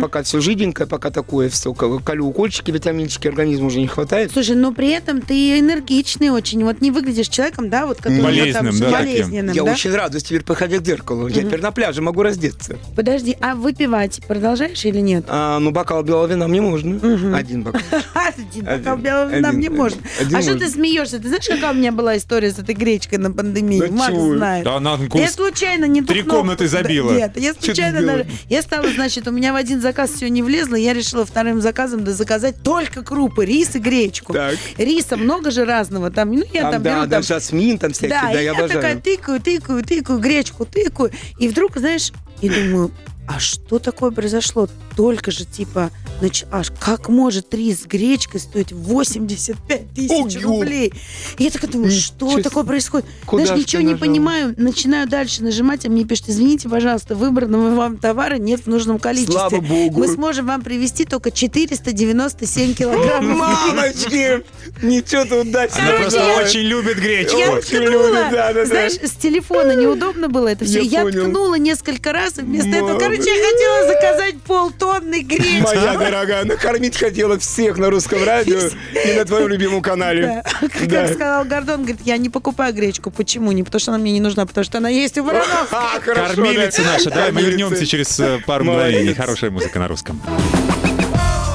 пока 0.01 0.23
все 0.23 0.39
жиденькое, 0.39 0.87
пока 0.87 1.09
такое 1.11 1.49
все. 1.49 1.73
Колю 1.73 2.27
укольчики, 2.27 2.71
витаминчики, 2.71 3.27
организму 3.27 3.67
уже 3.67 3.79
не 3.79 3.87
хватает. 3.87 4.31
Слушай, 4.31 4.55
но 4.55 4.71
при 4.73 4.89
этом 4.91 5.21
ты 5.21 5.59
энергичный 5.59 6.29
очень. 6.29 6.63
Вот 6.63 6.81
не 6.81 6.91
выглядишь 6.91 7.27
человеком, 7.27 7.69
да, 7.69 7.85
вот 7.85 7.97
который 7.97 8.21
Болезненным, 8.21 8.71
вот 8.71 8.79
да, 8.79 8.85
там, 8.91 8.91
таким. 8.91 9.07
болезненным, 9.13 9.55
Я 9.55 9.63
да? 9.63 9.71
очень 9.73 9.91
радуюсь 9.93 10.23
теперь, 10.23 10.43
походя 10.43 10.79
к 10.79 10.85
зеркалу. 10.85 11.27
Я 11.27 11.43
теперь 11.43 11.61
на 11.61 11.71
пляже 11.71 12.01
могу 12.01 12.21
раздеться. 12.23 12.77
Подожди, 12.95 13.35
а 13.41 13.55
выпивать 13.55 14.21
продолжаешь 14.27 14.83
или 14.85 14.99
нет? 14.99 15.25
А, 15.27 15.59
ну, 15.59 15.71
бокал 15.71 16.03
белого 16.03 16.27
вина 16.27 16.47
мне 16.47 16.61
можно. 16.61 17.35
Один 17.35 17.63
бокал. 17.63 17.81
Один 18.13 18.65
бокал 18.65 18.97
белого 18.97 19.24
вина 19.24 19.24
один, 19.33 19.49
мне 19.57 19.67
один. 19.67 19.77
можно. 19.77 20.01
Один 20.19 20.35
А 20.37 20.41
что 20.41 20.57
ты 20.57 20.69
смеешься? 20.69 21.19
Ты 21.19 21.27
знаешь, 21.27 21.45
какая 21.47 21.71
у 21.71 21.75
меня 21.75 21.91
была 21.91 22.17
история 22.17 22.51
с 22.51 22.59
этой 22.59 22.75
гречкой 22.75 23.17
на 23.19 23.31
пандемии? 23.31 23.79
Да 23.79 23.87
Макс 23.91 24.07
чего? 24.13 24.35
знает. 24.35 24.63
Да 24.65 24.75
она 24.77 24.97
Я 25.13 25.29
случайно 25.29 25.85
не 25.85 26.01
три 26.01 26.21
кнопку- 26.21 26.29
комнаты 26.37 26.67
забила. 26.67 27.11
Да, 27.11 27.17
Нет, 27.19 27.37
я 27.37 27.53
случайно... 27.53 28.01
даже- 28.01 28.27
Я 28.49 28.61
стала, 28.61 28.89
значит, 28.89 29.27
у 29.27 29.31
меня 29.31 29.53
в 29.53 29.55
один 29.55 29.81
заказ 29.81 30.11
все 30.11 30.29
не 30.29 30.41
влезло, 30.43 30.75
я 30.75 30.93
решила 30.93 31.25
вторым 31.25 31.61
заказом 31.61 32.03
да, 32.03 32.11
заказать 32.13 32.61
только 32.63 33.03
крупы, 33.03 33.45
рис 33.45 33.75
и 33.75 33.79
гречку. 33.79 34.33
Так. 34.33 34.55
Риса 34.77 35.17
много 35.17 35.51
же 35.51 35.65
разного 35.65 36.11
там. 36.11 36.31
Ну, 36.33 36.43
я 36.53 36.61
там, 36.63 36.71
Там, 36.73 36.83
да, 36.83 36.89
беру 36.91 37.01
да, 37.03 37.15
там... 37.17 37.23
жасмин 37.23 37.77
там 37.77 37.91
всякие, 37.93 38.09
Да, 38.09 38.29
я 38.31 38.41
я 38.41 38.53
такая 38.53 38.65
обожаю. 38.77 39.01
тыкаю, 39.01 39.41
тыкаю, 39.41 39.83
тыкаю, 39.83 40.19
гречку 40.19 40.65
тыкаю. 40.65 41.11
И 41.37 41.47
вдруг, 41.47 41.77
знаешь, 41.77 42.11
и 42.41 42.49
думаю, 42.49 42.91
а 43.27 43.39
что 43.39 43.79
такое 43.79 44.11
произошло? 44.11 44.67
Только 44.95 45.31
же, 45.31 45.45
типа, 45.45 45.89
нач- 46.21 46.45
аж 46.51 46.71
как 46.79 47.09
может 47.09 47.53
рис 47.53 47.81
с 47.83 47.85
гречкой 47.85 48.39
стоить 48.39 48.71
85 48.71 49.93
тысяч 49.93 50.37
Ого! 50.37 50.53
рублей? 50.59 50.93
И 51.37 51.43
я 51.43 51.49
такая 51.51 51.69
думаю, 51.71 51.91
что 51.91 52.27
Ничего 52.27 52.41
такое 52.41 52.63
происходит? 52.63 53.05
Куда 53.25 53.45
Даже 53.45 53.59
ничего 53.59 53.81
не 53.81 53.93
нажала? 53.93 53.99
понимаю. 54.09 54.53
Начинаю 54.57 55.07
дальше 55.07 55.43
нажимать, 55.43 55.85
а 55.85 55.89
мне 55.89 56.05
пишут, 56.05 56.29
извините, 56.29 56.69
пожалуйста, 56.69 57.15
выбранного 57.15 57.75
вам 57.75 57.97
товара 57.97 58.35
нет 58.35 58.61
в 58.61 58.67
нужном 58.67 58.99
количестве. 58.99 59.33
Слава 59.33 59.61
богу. 59.61 59.99
Мы 59.99 60.07
сможем 60.07 60.47
вам 60.47 60.61
привезти 60.61 61.05
только 61.05 61.31
497 61.31 62.73
килограммов. 62.73 63.37
Мамочки! 63.37 64.43
Ничего 64.81 65.25
тут 65.25 65.51
дать. 65.51 65.71
Она 65.77 65.91
просто 65.93 66.23
очень 66.41 66.61
любит 66.61 66.97
гречку. 66.97 67.37
Я 67.37 67.55
ткнула, 67.57 68.65
знаешь, 68.65 68.93
с 68.93 69.11
телефона 69.11 69.73
неудобно 69.75 70.27
было 70.29 70.47
это 70.49 70.65
все. 70.65 70.81
Я 70.81 71.05
ткнула 71.05 71.55
несколько 71.55 72.11
раз, 72.13 72.37
и 72.37 72.41
вместо 72.41 72.69
этого, 72.69 72.97
короче, 72.99 73.23
я 73.23 73.51
хотела 73.51 73.87
заказать 73.87 74.41
полтонны 74.41 75.21
гречки. 75.21 76.04
Дорогая, 76.09 76.45
накормить 76.45 76.97
хотела 76.97 77.37
всех 77.39 77.77
на 77.77 77.89
русском 77.89 78.23
радио 78.23 78.59
и 78.59 79.13
на 79.13 79.25
твоем 79.25 79.47
любимом 79.47 79.81
канале. 79.81 80.43
Как 80.89 81.13
сказал 81.13 81.45
Гордон, 81.45 81.81
говорит, 81.81 82.01
я 82.05 82.17
не 82.17 82.29
покупаю 82.29 82.73
гречку. 82.73 83.11
Почему? 83.11 83.51
Не 83.51 83.63
потому 83.63 83.79
что 83.79 83.91
она 83.91 83.99
мне 83.99 84.11
не 84.11 84.21
нужна, 84.21 84.43
а 84.43 84.45
потому 84.45 84.63
что 84.63 84.77
она 84.77 84.89
есть 84.89 85.17
у 85.17 85.23
Барановского. 85.23 85.81
Хорошо, 86.01 86.35
Кормилица 86.35 86.81
наша. 86.83 87.09
Давай 87.09 87.31
мы 87.31 87.41
вернемся 87.41 87.85
через 87.85 88.19
э, 88.19 88.39
пару 88.45 88.65
мгновений. 88.65 89.13
Хорошая 89.13 89.51
музыка 89.51 89.79
на 89.79 89.87
русском. 89.87 90.21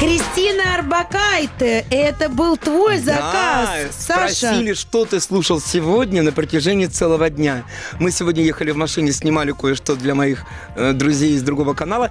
Кристина 0.01 0.77
Арбакайте, 0.77 1.85
это 1.91 2.31
был 2.31 2.57
твой 2.57 2.97
заказ, 2.97 3.69
Да, 3.69 3.77
Саша. 3.93 4.35
спросили, 4.35 4.73
что 4.73 5.05
ты 5.05 5.21
слушал 5.21 5.61
сегодня 5.61 6.23
на 6.23 6.33
протяжении 6.33 6.87
целого 6.87 7.29
дня. 7.29 7.65
Мы 7.99 8.11
сегодня 8.11 8.43
ехали 8.43 8.71
в 8.71 8.77
машине, 8.79 9.13
снимали 9.13 9.53
кое-что 9.53 9.97
для 9.97 10.15
моих 10.15 10.45
э, 10.75 10.95
друзей 10.95 11.35
из 11.35 11.43
другого 11.43 11.75
канала, 11.75 12.11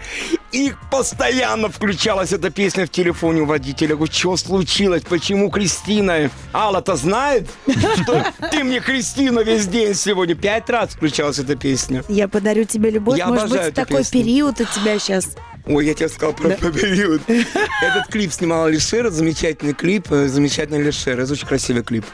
и 0.51 0.71
постоянно 0.91 1.69
включалась 1.69 2.31
эта 2.31 2.51
песня 2.51 2.85
в 2.85 2.89
телефоне 2.91 3.41
у 3.41 3.45
водителя. 3.45 3.95
Говорю, 3.95 4.13
что 4.13 4.37
случилось? 4.37 5.01
Почему 5.01 5.49
Кристина? 5.49 6.29
Алла-то 6.53 6.95
знает, 6.95 7.49
что 8.03 8.23
ты 8.51 8.63
мне 8.63 8.81
Кристина 8.81 9.39
весь 9.39 9.65
день 9.65 9.95
сегодня. 9.95 10.35
Пять 10.35 10.69
раз 10.69 10.91
включалась 10.91 11.39
эта 11.39 11.55
песня. 11.55 12.03
Я 12.07 12.27
подарю 12.27 12.65
тебе 12.65 12.91
любовь. 12.91 13.17
Я 13.17 13.25
Может 13.29 13.49
быть, 13.49 13.73
такой 13.73 14.05
период 14.05 14.61
у 14.61 14.65
тебя 14.65 14.99
сейчас. 14.99 15.29
Ой, 15.65 15.85
я 15.85 15.93
тебе 15.93 16.09
сказал 16.09 16.33
про 16.33 16.49
период. 16.71 17.21
Этот 17.27 18.07
клип 18.09 18.31
снимала 18.31 18.67
Лишера, 18.67 19.09
замечательный 19.09 19.73
клип, 19.73 20.11
э, 20.11 20.27
замечательный 20.27 20.81
Лишера. 20.81 21.21
Это 21.21 21.33
очень 21.33 21.47
красивый 21.47 21.83
клип. 21.83 22.05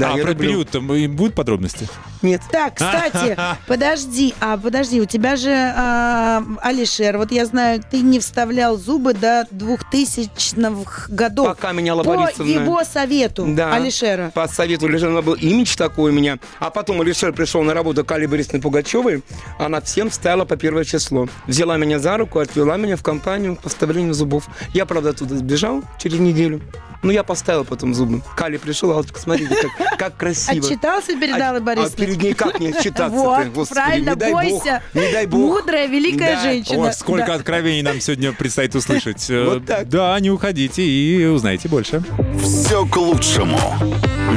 Да, 0.00 0.12
а 0.14 0.16
я 0.16 0.22
про 0.24 0.30
люблю. 0.32 0.48
период 0.48 0.70
там 0.70 0.92
и 0.94 1.06
будут 1.06 1.34
подробности? 1.34 1.88
Нет. 2.22 2.40
Так, 2.50 2.74
кстати, 2.76 3.36
подожди, 3.66 4.34
а 4.40 4.56
подожди, 4.56 5.00
у 5.00 5.04
тебя 5.06 5.36
же 5.36 5.50
а, 5.50 6.42
Алишер, 6.60 7.18
вот 7.18 7.32
я 7.32 7.46
знаю, 7.46 7.82
ты 7.90 8.00
не 8.00 8.18
вставлял 8.20 8.76
зубы 8.76 9.12
до 9.14 9.46
2000-х 9.52 11.06
годов. 11.08 11.46
Пока 11.48 11.72
меняла 11.72 12.02
По 12.02 12.16
Борисовна. 12.16 12.50
его 12.50 12.84
совету 12.84 13.46
Да. 13.48 13.74
Алишера. 13.74 14.30
По 14.34 14.48
совету 14.48 14.86
Лежана 14.88 15.22
был 15.22 15.34
имидж 15.34 15.76
такой 15.76 16.10
у 16.10 16.14
меня. 16.14 16.38
А 16.58 16.70
потом 16.70 17.00
Алишер 17.00 17.32
пришел 17.32 17.62
на 17.62 17.74
работу 17.74 18.04
к 18.04 18.12
Али 18.12 18.26
Борисовне 18.26 18.60
Пугачевой. 18.60 19.22
Она 19.58 19.80
всем 19.80 20.10
вставила 20.10 20.44
по 20.44 20.56
первое 20.56 20.84
число. 20.84 21.28
Взяла 21.46 21.76
меня 21.76 21.98
за 21.98 22.16
руку, 22.16 22.38
отвела 22.38 22.76
меня 22.76 22.96
в 22.96 23.02
компанию 23.02 23.56
по 23.56 23.68
вставлению 23.68 24.14
зубов. 24.14 24.46
Я, 24.72 24.86
правда, 24.86 25.10
оттуда 25.10 25.36
сбежал 25.36 25.82
через 25.98 26.18
неделю. 26.18 26.60
Но 27.02 27.10
я 27.10 27.24
поставил 27.24 27.64
потом 27.64 27.94
зубы. 27.94 28.22
Кали 28.36 28.58
пришел, 28.58 28.92
Алочка, 28.92 29.18
смотрите, 29.18 29.56
как, 29.56 29.70
как 29.98 30.16
красиво. 30.16 30.66
Отчитался 30.66 31.16
перед 31.18 31.34
Аллой 31.34 31.58
А- 31.58 31.60
Борисовной? 31.60 31.92
А 31.92 31.96
перед 31.96 32.22
ней 32.22 32.34
как 32.34 32.60
не 32.60 32.68
отчитаться 32.70 33.16
Вот, 33.16 33.68
правильно, 33.68 34.10
не 34.10 34.16
дай 34.16 34.32
бойся. 34.32 34.82
Бог, 34.94 35.02
не 35.04 35.12
дай 35.12 35.26
бог. 35.26 35.40
Мудрая, 35.60 35.86
великая 35.86 36.40
женщина. 36.42 36.88
О, 36.88 36.92
сколько 36.92 37.34
откровений 37.34 37.82
нам 37.82 38.00
сегодня 38.00 38.32
предстоит 38.32 38.74
услышать. 38.74 39.26
Э, 39.32 39.44
Вот 39.44 39.66
так. 39.66 39.88
Да, 39.88 40.18
не 40.20 40.30
уходите 40.30 40.82
и 40.82 41.24
узнаете 41.24 41.68
больше. 41.68 42.02
Все 42.42 42.84
к 42.86 42.96
лучшему. 42.96 43.58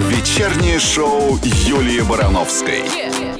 Вечернее 0.09 0.79
шоу 0.79 1.37
Юлии 1.43 2.01
Барановской. 2.01 2.83
А 2.87 3.07
нас 3.07 3.34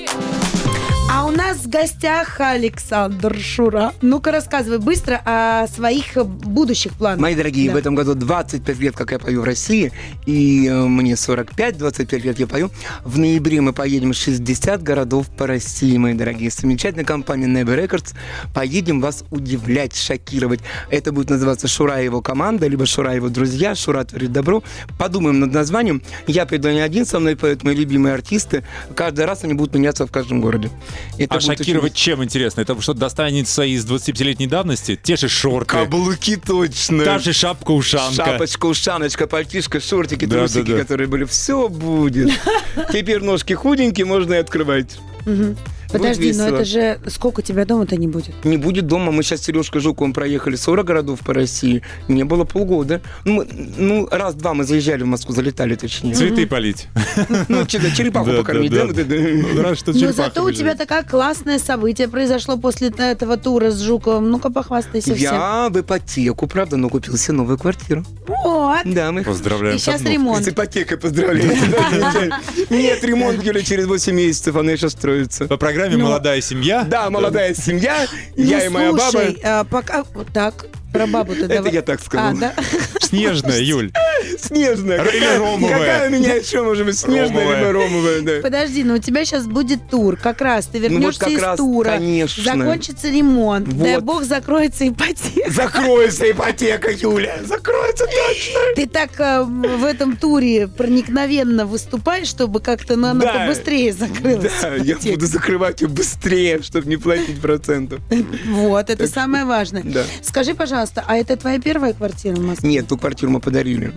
в 1.65 1.69
гостях 1.69 2.39
Александр 2.41 3.35
Шура. 3.39 3.91
Ну-ка, 4.01 4.31
рассказывай 4.31 4.77
быстро 4.77 5.19
о 5.25 5.65
своих 5.67 6.15
будущих 6.15 6.93
планах. 6.93 7.19
Мои 7.19 7.33
дорогие, 7.33 7.69
Да. 7.69 7.73
в 7.73 7.77
этом 7.77 7.95
году 7.95 8.13
25 8.13 8.79
лет, 8.79 8.95
как 8.95 9.11
я 9.11 9.17
пою 9.17 9.41
в 9.41 9.45
России, 9.45 9.91
и 10.27 10.67
э, 10.67 10.85
мне 10.85 11.17
45, 11.17 11.77
25 11.79 12.23
лет 12.23 12.37
я 12.37 12.45
пою. 12.45 12.69
В 13.03 13.17
ноябре 13.17 13.61
мы 13.61 13.73
поедем 13.73 14.11
в 14.11 14.15
60 14.15 14.83
городов 14.83 15.27
по 15.35 15.47
России, 15.47 15.97
мои 15.97 16.13
дорогие. 16.13 16.51
С 16.51 16.57
замечательной 16.57 17.03
компанией 17.03 17.51
Never 17.51 17.83
Records 17.83 18.13
поедем 18.53 19.01
вас 19.01 19.23
удивлять, 19.31 19.95
шокировать. 19.95 20.59
Это 20.91 21.11
будет 21.11 21.31
называться 21.31 21.67
«Шура 21.67 21.99
и 21.99 22.05
его 22.05 22.21
команда», 22.21 22.67
либо 22.67 22.85
«Шура 22.85 23.13
и 23.13 23.15
его 23.15 23.29
друзья», 23.29 23.73
«Шура 23.73 24.03
творит 24.03 24.31
добро». 24.31 24.63
Подумаем 24.99 25.39
над 25.39 25.51
названием. 25.51 26.03
Я 26.27 26.45
приду 26.45 26.69
не 26.69 26.81
один, 26.81 27.07
со 27.07 27.19
мной 27.19 27.35
поют 27.35 27.63
мои 27.63 27.75
любимые 27.75 28.13
артисты. 28.13 28.63
Каждый 28.95 29.25
раз 29.25 29.43
они 29.43 29.55
будут 29.55 29.73
меняться 29.73 30.05
в 30.05 30.11
каждом 30.11 30.41
городе. 30.41 30.69
Это 31.17 31.35
а 31.35 31.39
будет 31.39 31.54
шокировать 31.57 31.93
чем 31.93 32.23
интересно? 32.23 32.61
Это 32.61 32.79
что 32.81 32.93
достанется 32.93 33.63
из 33.63 33.85
25-летней 33.85 34.47
давности? 34.47 34.99
Те 35.01 35.15
же 35.15 35.29
шорты, 35.29 35.71
Каблуки 35.71 36.35
точно. 36.37 37.03
та 37.03 37.19
же 37.19 37.33
шапка-ушанка. 37.33 38.15
Шапочка, 38.15 38.65
ушаночка, 38.65 39.27
пальтишко, 39.27 39.79
шортики, 39.79 40.25
Да, 40.25 40.39
трусики, 40.39 40.67
да, 40.67 40.73
да. 40.73 40.79
которые 40.81 41.07
были. 41.07 41.23
Все 41.25 41.67
будет. 41.69 42.31
Теперь 42.91 43.21
ножки 43.21 43.53
худенькие, 43.53 44.05
можно 44.05 44.33
и 44.33 44.37
открывать. 44.37 44.97
Мгм. 45.25 45.57
Подожди, 45.97 46.33
но 46.33 46.47
это 46.47 46.65
же 46.65 46.99
сколько 47.07 47.41
тебя 47.41 47.65
дома-то 47.65 47.95
не 47.95 48.07
будет? 48.07 48.33
Не 48.45 48.57
будет 48.57 48.87
дома. 48.87 49.11
Мы 49.11 49.23
сейчас 49.23 49.41
с 49.41 49.43
Сережкой 49.45 49.81
Жуковым 49.81 50.13
проехали 50.13 50.55
40 50.55 50.85
городов 50.85 51.19
по 51.21 51.33
России. 51.33 51.81
Не 52.07 52.23
было 52.23 52.43
полгода. 52.43 53.01
Ну, 53.23 53.33
мы- 53.35 53.47
ну 53.77 54.07
раз-два 54.11 54.53
мы 54.53 54.63
заезжали 54.63 55.03
в 55.03 55.07
Москву, 55.07 55.33
залетали 55.33 55.75
точнее. 55.75 56.13
Цветы 56.15 56.47
полить. 56.47 56.87
Ну, 57.47 57.65
черепаху 57.65 58.31
покормить, 58.31 58.71
да. 58.71 58.85
Ну, 58.85 58.93
Но 59.93 60.11
зато 60.11 60.43
у 60.43 60.47
бежит. 60.47 60.59
тебя 60.59 60.75
такое 60.75 61.03
классное 61.03 61.59
событие 61.59 62.07
произошло 62.07 62.57
после 62.57 62.89
этого 62.89 63.37
тура 63.37 63.71
с 63.71 63.81
Жуковым. 63.81 64.29
Ну-ка, 64.29 64.49
похвастайся 64.49 65.15
всем. 65.15 65.33
Я 65.33 65.69
в 65.69 65.79
ипотеку, 65.79 66.47
правда, 66.47 66.77
но 66.77 66.89
купил 66.89 67.17
себе 67.17 67.37
новую 67.37 67.57
квартиру. 67.57 68.03
Вот. 68.27 68.81
Да, 68.85 69.11
мы 69.11 69.23
Поздравляем 69.23 69.77
И 69.77 69.79
с 69.79 69.83
сейчас 69.83 70.01
ремонт. 70.01 70.45
с 70.45 70.49
ипотекой 70.49 70.97
поздравляю. 70.97 71.51
Нет, 72.69 73.03
ремонт, 73.03 73.43
Юля, 73.43 73.61
через 73.61 73.85
8 73.85 74.13
месяцев, 74.15 74.55
она 74.55 74.71
еще 74.71 74.89
строится. 74.89 75.45
По 75.45 75.57
программе 75.57 75.84
Ну, 75.89 75.99
«Молодая 76.05 76.41
семья». 76.41 76.83
Да, 76.83 77.09
молодая 77.09 77.53
семья, 77.53 78.05
Ну, 78.35 78.43
я 78.43 78.65
и 78.65 78.69
моя 78.69 78.91
баба. 78.91 79.11
слушай, 79.11 79.39
а, 79.43 79.63
пока... 79.63 80.03
Вот 80.13 80.27
так, 80.33 80.65
про 80.95 81.07
бабу-то 81.07 81.45
Это 81.45 81.55
давай. 81.55 81.73
я 81.73 81.81
так 81.81 82.01
сказал. 82.01 82.29
А, 82.29 82.33
да? 82.33 82.53
Снежная, 83.01 83.59
Юль. 83.61 83.91
Снежная. 84.39 85.03
Или 85.05 85.37
ромовая. 85.37 85.69
Какая 85.77 86.09
у 86.09 86.11
меня 86.13 86.33
еще 86.35 86.61
может 86.63 86.85
быть 86.85 86.97
снежная, 86.97 87.29
Ромовая. 87.45 87.59
либо 87.59 87.71
ромовая, 87.73 88.21
да. 88.21 88.31
Подожди, 88.41 88.83
но 88.83 88.95
у 88.95 88.97
тебя 88.97 89.25
сейчас 89.25 89.45
будет 89.45 89.89
тур. 89.89 90.17
Как 90.17 90.41
раз 90.41 90.65
ты 90.67 90.77
Ну, 90.79 90.83
вот 90.85 90.91
вернешься 90.91 91.29
из 91.29 91.39
раз, 91.41 91.57
тура. 91.57 91.89
конечно. 91.91 92.43
Закончится 92.43 93.09
ремонт. 93.09 93.67
Дай 93.77 93.99
бог 93.99 94.23
закроется 94.23 94.87
ипотека. 94.87 95.51
Закроется 95.51 96.29
ипотека, 96.31 96.91
Юля. 96.91 97.37
Закроется 97.45 98.05
точно. 98.05 98.59
Ты 98.75 98.87
так 98.87 99.11
э, 99.19 99.43
в 99.43 99.83
этом 99.83 100.17
туре 100.17 100.67
проникновенно 100.67 101.65
выступаешь, 101.65 102.27
чтобы 102.27 102.59
как-то 102.59 102.95
ну, 102.95 103.07
она 103.09 103.21
Да. 103.21 103.33
побыстрее 103.33 103.93
закрылась. 103.93 104.51
Да, 104.61 104.75
я 104.75 104.95
буду 104.97 105.25
закрывать 105.27 105.81
ее 105.81 105.87
быстрее, 105.87 106.61
чтобы 106.61 106.87
не 106.87 106.97
платить 106.97 107.39
процентов. 107.41 107.99
Вот, 108.47 108.89
это 108.89 109.07
самое 109.07 109.45
важное. 109.45 109.83
Да. 109.83 110.03
Скажи, 110.21 110.53
пожалуйста, 110.55 110.84
а 111.05 111.15
это 111.15 111.35
твоя 111.37 111.59
первая 111.59 111.93
квартира 111.93 112.35
в 112.35 112.45
Москве? 112.45 112.69
Нет, 112.69 112.87
ту 112.87 112.97
квартиру 112.97 113.31
мы 113.31 113.39
подарили. 113.39 113.93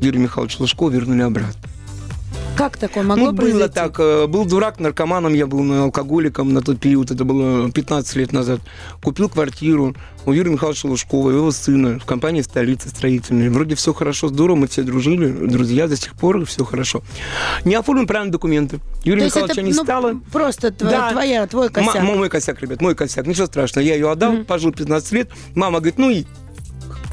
Юрию 0.00 0.22
Михайловичу 0.22 0.58
Лужкову 0.60 0.90
вернули 0.90 1.22
обратно. 1.22 1.71
Как 2.62 2.76
такое 2.76 3.02
могло 3.02 3.26
ну, 3.26 3.32
было 3.32 3.40
произойти? 3.42 3.74
так. 3.74 3.98
э, 3.98 4.26
Был 4.28 4.44
дурак, 4.44 4.78
наркоманом 4.78 5.34
я 5.34 5.48
был, 5.48 5.64
ну, 5.64 5.82
алкоголиком 5.82 6.52
на 6.52 6.60
тот 6.62 6.78
период, 6.78 7.10
это 7.10 7.24
было 7.24 7.68
15 7.72 8.14
лет 8.14 8.32
назад. 8.32 8.60
Купил 9.02 9.28
квартиру 9.28 9.96
у 10.26 10.32
Юрия 10.32 10.52
Михайловича 10.52 10.86
Лужкова, 10.88 11.30
его 11.30 11.50
сына, 11.50 11.98
в 11.98 12.04
компании 12.04 12.40
«Столица 12.42 12.88
строительная». 12.88 13.50
Вроде 13.50 13.74
все 13.74 13.92
хорошо, 13.92 14.28
здорово, 14.28 14.54
мы 14.54 14.68
все 14.68 14.82
дружили, 14.84 15.26
друзья 15.48 15.88
до 15.88 15.96
сих 15.96 16.12
пор, 16.14 16.44
все 16.44 16.64
хорошо. 16.64 17.02
Не 17.64 17.74
оформлен 17.74 18.06
правильно 18.06 18.30
документы. 18.30 18.78
Юрия 19.02 19.22
То 19.22 19.26
Михайловича 19.26 19.52
это 19.54 19.62
не 19.62 19.72
ну, 19.72 19.82
стало. 19.82 20.20
просто 20.30 20.68
тво- 20.68 20.88
Да. 20.90 21.10
твоя, 21.10 21.44
твой 21.48 21.68
косяк. 21.68 21.96
М- 21.96 22.16
мой 22.16 22.28
косяк, 22.28 22.62
ребят, 22.62 22.80
мой 22.80 22.94
косяк. 22.94 23.26
Ничего 23.26 23.46
страшного. 23.46 23.84
Я 23.84 23.94
ее 23.94 24.08
отдал, 24.08 24.44
пожил 24.44 24.70
15 24.70 25.10
лет. 25.10 25.30
Мама 25.56 25.78
говорит, 25.80 25.98
ну 25.98 26.10
и 26.10 26.26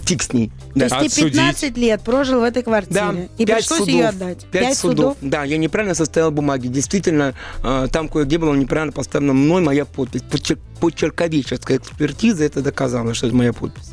фиг 0.10 0.24
с 0.24 0.34
ней. 0.34 0.52
То 0.74 0.80
Да. 0.80 0.86
есть 0.86 0.95
ты 1.00 1.06
Отсудить. 1.06 1.34
15 1.34 1.78
лет 1.78 2.02
прожил 2.02 2.39
в 2.41 2.43
этой 2.43 2.63
квартире. 2.63 2.95
Да, 3.00 3.13
и 3.38 3.45
пришлось 3.45 3.80
судов. 3.80 3.88
ее 3.88 4.08
отдать. 4.08 4.45
Пять, 4.52 4.78
судов. 4.78 5.17
Да, 5.22 5.43
я 5.43 5.58
неправильно 5.58 5.95
составил 5.95 6.32
бумаги. 6.32 6.67
Действительно, 6.67 7.34
э, 7.63 7.88
там 7.91 8.10
кое-где 8.10 8.38
было 8.38 8.54
неправильно 8.56 8.91
поставлена 8.91 9.34
мной 9.34 9.62
моя 9.62 9.86
подпись. 9.86 10.22
Почер- 10.30 10.58
Почерковеческая 10.80 11.78
экспертиза 11.78 12.43
это 12.45 12.62
доказала, 12.62 13.13
что 13.13 13.28
это 13.28 13.36
моя 13.36 13.54
подпись. 13.54 13.91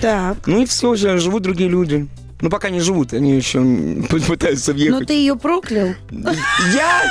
Так. 0.00 0.46
Ну 0.46 0.62
и 0.62 0.66
все 0.66 0.94
же, 0.94 1.18
живут 1.18 1.42
другие 1.42 1.68
люди. 1.68 2.08
Ну, 2.40 2.48
пока 2.48 2.70
не 2.70 2.80
живут, 2.80 3.12
они 3.12 3.36
еще 3.36 3.58
пытаются 4.26 4.70
Но 4.72 4.76
въехать. 4.78 5.00
Ну, 5.00 5.06
ты 5.06 5.12
ее 5.14 5.36
проклял? 5.36 5.88
Я? 6.10 7.02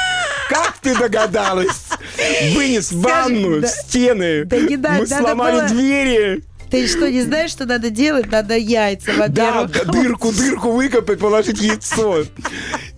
Как 0.49 0.77
ты 0.81 0.97
догадалась? 0.97 1.83
Вынес 2.55 2.91
ванную 2.91 3.61
да. 3.61 3.67
в 3.67 3.69
стены. 3.71 4.45
Да 4.45 4.57
не 4.57 4.77
да, 4.77 4.93
Мы 4.97 5.05
сломали 5.05 5.55
было- 5.59 5.67
двери. 5.69 6.43
Ты 6.71 6.87
что, 6.87 7.09
не 7.09 7.21
знаешь, 7.21 7.51
что 7.51 7.65
надо 7.65 7.89
делать? 7.89 8.31
Надо 8.31 8.55
яйца, 8.55 9.11
во-первых. 9.13 9.71
да, 9.71 9.83
дырку, 9.91 10.31
дырку 10.31 10.71
выкопать, 10.71 11.19
положить 11.19 11.59
яйцо. 11.61 12.23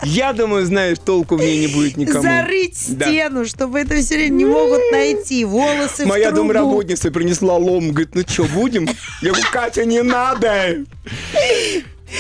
Я 0.04 0.34
думаю, 0.34 0.66
знаешь, 0.66 0.98
толку 1.04 1.36
в 1.38 1.40
ней 1.40 1.60
не 1.60 1.68
будет 1.68 1.96
никому. 1.98 2.22
Зарыть 2.22 2.98
Да. 2.98 3.06
стену, 3.08 3.46
чтобы 3.46 3.80
это 3.80 3.96
все 4.02 4.16
время 4.16 4.34
не 4.36 4.46
могут 4.46 4.82
найти. 4.92 5.46
Волосы 5.46 6.06
Моя 6.06 6.32
домработница 6.32 7.12
принесла 7.12 7.56
лом, 7.56 7.90
говорит, 7.92 8.16
ну 8.16 8.24
что, 8.28 8.44
будем? 8.46 8.90
Я 9.22 9.30
говорю, 9.30 9.46
Катя, 9.52 9.86
не 9.86 10.02
надо. 10.02 10.78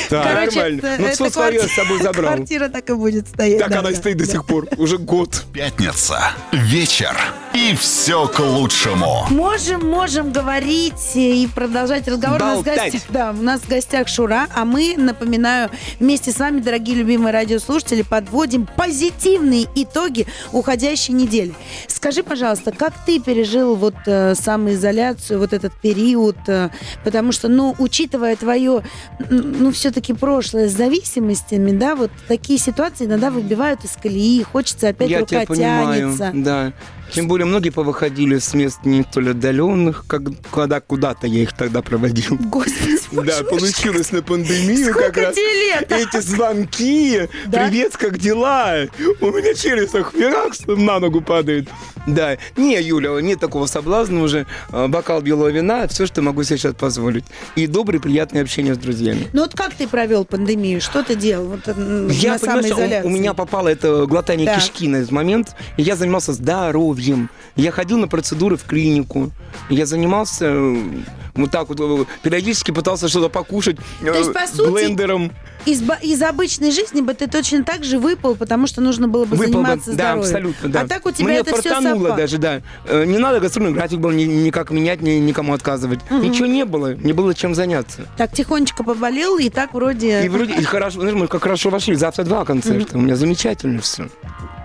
Так, 0.09 0.23
Короче, 0.23 0.55
Нормально. 0.57 0.95
Ну, 0.99 1.07
всё 1.09 1.29
свое 1.29 1.59
квартира- 1.59 1.67
с 1.67 1.75
собой 1.75 2.01
забрал. 2.01 2.35
Квартира 2.35 2.69
так 2.69 2.89
и 2.89 2.93
будет 2.93 3.27
стоять. 3.27 3.59
Так 3.59 3.69
да, 3.71 3.79
она 3.79 3.89
да, 3.89 3.95
стоит 3.97 4.15
до 4.17 4.25
да. 4.25 4.31
сих 4.31 4.45
пор, 4.45 4.67
уже 4.77 4.97
год. 4.97 5.43
Пятница. 5.53 6.31
Вечер. 6.53 7.13
И 7.53 7.75
все 7.75 8.27
к 8.27 8.39
лучшему. 8.39 9.25
Можем, 9.29 9.89
можем 9.89 10.31
говорить 10.31 11.11
и 11.15 11.49
продолжать 11.53 12.07
разговор. 12.07 12.41
У 12.41 12.45
нас, 12.45 12.59
в 12.59 12.63
Болтать. 12.63 12.93
гостях, 12.93 13.01
да, 13.09 13.31
у 13.37 13.41
нас 13.43 13.59
в 13.61 13.67
гостях 13.67 14.07
Шура, 14.07 14.47
а 14.55 14.63
мы, 14.63 14.95
напоминаю, 14.97 15.69
вместе 15.99 16.31
с 16.31 16.39
вами, 16.39 16.61
дорогие 16.61 16.95
любимые 16.95 17.33
радиослушатели, 17.33 18.03
подводим 18.03 18.67
позитивные 18.77 19.67
итоги 19.75 20.27
уходящей 20.53 21.13
недели. 21.13 21.53
Скажи, 21.87 22.23
пожалуйста, 22.23 22.71
как 22.71 22.93
ты 23.05 23.19
пережил 23.19 23.75
вот 23.75 23.95
э, 24.05 24.33
самоизоляцию, 24.33 25.37
вот 25.39 25.51
этот 25.51 25.73
период? 25.73 26.37
э, 26.47 26.69
потому 27.03 27.33
что, 27.33 27.49
ну, 27.49 27.75
учитывая 27.77 28.37
твое, 28.37 28.81
ну, 29.29 29.71
все-таки 29.71 30.13
прошлое 30.13 30.69
с 30.69 30.71
зависимостями, 30.71 31.71
да, 31.71 31.95
вот 31.95 32.11
такие 32.29 32.57
ситуации 32.57 33.05
иногда 33.05 33.29
выбивают 33.29 33.83
из 33.83 33.91
колеи, 34.01 34.41
хочется 34.43 34.87
опять 34.87 35.09
Я 35.09 35.19
рука 35.19 35.45
тебя 35.45 35.45
понимаю, 35.47 36.17
тянется. 36.17 36.31
да. 36.33 36.73
Тем 37.13 37.27
более 37.27 37.45
многие 37.45 37.71
повыходили 37.71 38.37
с 38.37 38.53
мест 38.53 38.79
не 38.85 39.03
столь 39.03 39.31
отдаленных, 39.31 40.05
как, 40.07 40.23
когда 40.49 40.79
куда-то 40.79 41.27
я 41.27 41.43
их 41.43 41.53
тогда 41.53 41.81
проводил. 41.81 42.37
Господи, 42.39 43.00
Да, 43.11 43.43
получилось 43.43 44.11
на 44.11 44.21
пандемию 44.21 44.93
как 44.93 45.17
раз. 45.17 45.35
Эти 45.37 46.19
звонки, 46.21 47.27
Да? 47.47 47.67
привет, 47.67 47.97
как 47.97 48.17
дела? 48.17 48.87
У 49.19 49.27
меня 49.31 49.53
челюсть 49.53 49.95
ах, 49.95 50.13
херак, 50.13 50.53
на 50.67 50.99
ногу 50.99 51.21
падает. 51.21 51.67
Да, 52.07 52.37
не, 52.57 52.81
Юля, 52.81 53.19
нет 53.21 53.39
такого 53.39 53.67
соблазна 53.67 54.23
уже. 54.23 54.47
А, 54.71 54.87
Бокал 54.87 55.21
белого 55.21 55.49
вина, 55.49 55.87
все, 55.87 56.05
что 56.07 56.21
могу 56.21 56.43
себе 56.43 56.57
сейчас 56.57 56.73
позволить. 56.73 57.25
И 57.55 57.67
доброе, 57.67 57.99
приятное 57.99 58.41
общение 58.41 58.73
с 58.73 58.77
друзьями. 58.77 59.27
Ну 59.33 59.41
вот 59.41 59.53
как 59.55 59.73
ты 59.75 59.87
провел 59.87 60.25
пандемию? 60.25 60.81
Что 60.81 61.03
ты 61.03 61.15
делал 61.15 61.45
вот, 61.47 61.67
Я, 62.11 62.33
на 62.33 62.39
самоизоляции? 62.39 63.03
у, 63.07 63.07
у 63.07 63.09
меня 63.11 63.33
попало 63.33 63.67
это 63.67 64.05
глотание 64.07 64.47
Так. 64.47 64.57
кишки 64.59 64.87
на 64.87 64.97
этот 64.97 65.11
момент, 65.11 65.55
я 65.77 65.95
занимался 65.95 66.33
здоровьем. 66.33 67.29
Я 67.55 67.71
ходил 67.71 67.97
на 67.97 68.07
процедуры 68.07 68.57
в 68.57 68.63
клинику. 68.63 69.31
Я 69.69 69.85
занимался 69.85 70.51
вот 71.35 71.51
так 71.51 71.69
вот, 71.69 71.79
э, 71.79 72.05
периодически 72.23 72.71
пытался 72.71 73.00
что-то 73.07 73.29
покушать 73.29 73.77
э, 74.01 74.13
есть, 74.17 74.33
по 74.33 74.47
сути, 74.47 74.69
блендером. 74.69 75.31
Из, 75.65 75.81
из 76.01 76.21
обычной 76.21 76.71
жизни 76.71 77.01
бы 77.01 77.13
ты 77.13 77.27
точно 77.27 77.63
так 77.63 77.83
же 77.83 77.99
выпал, 77.99 78.35
потому 78.35 78.67
что 78.67 78.81
нужно 78.81 79.07
было 79.07 79.25
бы 79.25 79.35
Выпал 79.35 79.45
бы, 79.45 79.51
заниматься 79.67 79.89
да, 79.91 79.93
здоровьем. 79.93 80.21
абсолютно, 80.23 80.69
да. 80.69 80.81
А 80.81 80.87
так 80.87 81.05
у 81.05 81.11
тебя 81.11 81.27
Мне 81.27 81.37
это 81.37 81.55
все 81.61 81.69
совпало. 81.81 82.15
даже, 82.15 82.37
да. 82.37 82.61
Э, 82.85 83.05
Не 83.05 83.17
надо 83.17 83.39
гастрольный 83.39 83.73
график 83.73 83.99
был 83.99 84.11
ни- 84.11 84.23
никак 84.23 84.71
менять, 84.71 85.01
ни, 85.01 85.11
никому 85.11 85.53
отказывать. 85.53 85.99
Ничего 86.09 86.47
не 86.47 86.65
было, 86.65 86.93
не 86.95 87.13
было 87.13 87.33
чем 87.35 87.53
заняться. 87.55 88.07
Так 88.17 88.31
тихонечко 88.33 88.83
поболел, 88.83 89.37
и 89.37 89.49
так 89.49 89.73
вроде... 89.73 90.25
И 90.25 90.29
вроде 90.29 90.53
и 90.55 90.63
хорошо, 90.63 91.01
знаешь, 91.01 91.15
мы 91.15 91.27
как 91.27 91.43
хорошо 91.43 91.69
вошли. 91.69 91.95
Завтра 91.95 92.23
два 92.23 92.43
концерта. 92.45 92.97
У 92.97 93.01
меня 93.01 93.15
замечательно 93.15 93.81
все. 93.81 94.09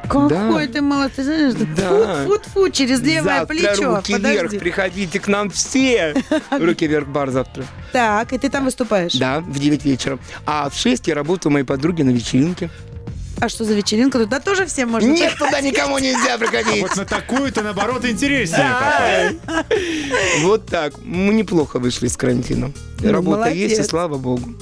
Какой 0.09 0.66
да. 0.68 0.72
ты 0.72 0.82
молодец, 0.82 1.16
ты 1.16 1.24
знаешь, 1.24 1.54
Да. 1.76 2.24
фу-фу-фу, 2.26 2.68
через 2.70 3.00
левое 3.00 3.38
завтра 3.40 3.46
плечо. 3.56 3.96
руки 3.96 4.12
Подожди. 4.12 4.38
вверх, 4.38 4.50
приходите 4.61 5.18
к 5.18 5.26
нам 5.26 5.50
все. 5.50 6.14
Руки 6.52 6.87
вверх 6.87 7.09
бар 7.09 7.30
завтра. 7.30 7.64
Так, 7.92 8.32
и 8.32 8.38
ты 8.38 8.48
там 8.48 8.66
выступаешь. 8.66 9.14
Да, 9.14 9.40
в 9.40 9.59
9 9.59 9.85
вечера. 9.85 10.20
А 10.46 10.70
в 10.70 10.76
6 10.87 11.09
я 11.09 11.14
работаю 11.16 11.51
у 11.51 11.53
моей 11.53 11.64
подруги 11.64 12.03
на 12.03 12.11
вечеринке. 12.11 12.70
А 13.40 13.49
что 13.49 13.64
за 13.64 13.75
вечеринка? 13.75 14.20
Туда 14.20 14.38
тоже 14.38 14.66
всем 14.66 14.90
можно 14.90 15.09
Нет, 15.09 15.33
приходить? 15.33 15.38
туда 15.38 15.61
никому 15.61 15.99
нельзя 15.99 16.38
приходить. 16.38 16.81
Вот 16.81 16.96
на 16.96 17.05
такую-то, 17.05 17.62
наоборот, 17.62 18.05
интереснее. 18.05 19.35
Вот 20.42 20.66
так. 20.66 20.94
Мы 21.03 21.35
неплохо 21.35 21.81
вышли 21.81 22.07
из 22.07 22.16
карантина. 22.16 22.72
Ну, 23.01 23.12
Работа 23.12 23.51
есть, 23.51 23.81
и 23.81 23.83
слава 23.83 24.16
богу. 24.16 24.55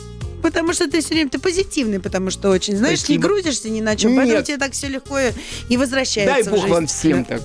Потому 0.43 0.73
что 0.73 0.91
ты 0.91 1.03
все 1.03 1.11
время 1.11 1.29
ты 1.29 1.39
позитивный, 1.39 2.01
потому 2.01 2.31
что 2.31 2.49
очень, 2.49 2.77
знаешь, 2.77 3.07
не 3.09 3.19
грузишься 3.19 3.69
ни 3.69 3.83
на 3.83 3.95
чем. 3.95 4.17
Поэтому 4.17 4.43
тебе 4.43 4.57
так 4.57 4.73
все 4.73 4.89
легко 4.89 5.19
и- 5.69 5.77
возвращается 5.77 6.51
Дай 6.51 6.59
бог 6.59 6.69
вам 6.69 6.87
всем 6.87 7.25
так. 7.27 7.43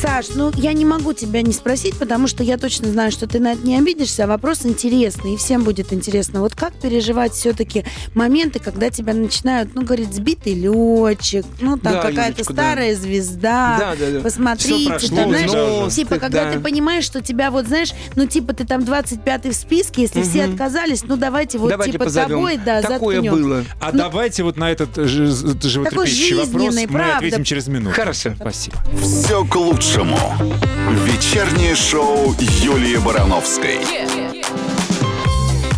Саш, 0.00 0.26
ну 0.34 0.52
я 0.54 0.72
не 0.74 0.84
могу 0.84 1.12
тебя 1.12 1.42
не 1.42 1.52
спросить, 1.52 1.98
потому 1.98 2.28
что 2.28 2.44
я 2.44 2.56
точно 2.56 2.88
знаю, 2.88 3.10
что 3.10 3.26
ты 3.26 3.40
на 3.40 3.52
это 3.52 3.66
не 3.66 3.76
обидишься, 3.76 4.24
а 4.24 4.26
вопрос 4.28 4.64
интересный, 4.64 5.34
и 5.34 5.36
всем 5.36 5.64
будет 5.64 5.92
интересно. 5.92 6.40
Вот 6.40 6.54
как 6.54 6.72
переживать 6.74 7.32
все-таки 7.32 7.84
моменты, 8.14 8.60
когда 8.60 8.90
тебя 8.90 9.12
начинают, 9.12 9.74
ну, 9.74 9.82
говорить, 9.82 10.14
сбитый 10.14 10.54
летчик, 10.54 11.44
ну, 11.60 11.76
там 11.78 11.94
Да, 11.94 12.02
какая-то 12.02 12.20
Юлечка, 12.42 12.52
да. 12.54 12.62
старая 12.62 12.94
звезда, 12.94 13.76
Да, 13.80 13.94
да, 13.98 14.10
да. 14.12 14.20
посмотрите, 14.20 14.88
прошло 14.90 15.16
там, 15.16 15.28
знаешь, 15.30 15.50
уже. 15.86 15.90
типа, 15.96 16.18
когда 16.18 16.44
Да. 16.44 16.52
ты 16.52 16.60
понимаешь, 16.60 17.04
что 17.04 17.20
тебя 17.20 17.50
вот, 17.50 17.66
знаешь, 17.66 17.92
ну, 18.14 18.26
типа, 18.26 18.52
ты 18.52 18.64
там 18.64 18.82
25-й 18.82 19.50
в 19.50 19.56
списке, 19.56 20.02
если 20.02 20.22
все 20.22 20.44
Мгм. 20.44 20.52
отказались, 20.52 21.02
ну, 21.04 21.16
давайте 21.16 21.58
вот, 21.58 21.70
Давайте 21.70 21.92
типа, 21.92 22.04
позовем. 22.04 22.28
тобой, 22.28 22.56
да, 22.64 22.82
Такое 22.82 23.16
заткнем. 23.16 23.32
было. 23.34 23.64
А 23.80 23.90
давайте 23.90 24.44
вот 24.44 24.56
на 24.58 24.70
этот 24.70 24.94
ж- 24.94 25.08
ж- 25.26 25.60
животрепещущий 25.62 26.36
вопрос 26.36 26.74
мы 26.76 26.86
правда. 26.86 27.16
ответим 27.16 27.42
через 27.42 27.66
минуту. 27.66 27.96
Хорошо. 27.96 28.34
Спасибо. 28.36 28.76
Все 29.02 29.44
к 29.44 29.56
лучшему. 29.56 29.87
Вечернее 29.88 31.74
шоу 31.74 32.34
Юлии 32.62 32.98
Барановской. 32.98 33.78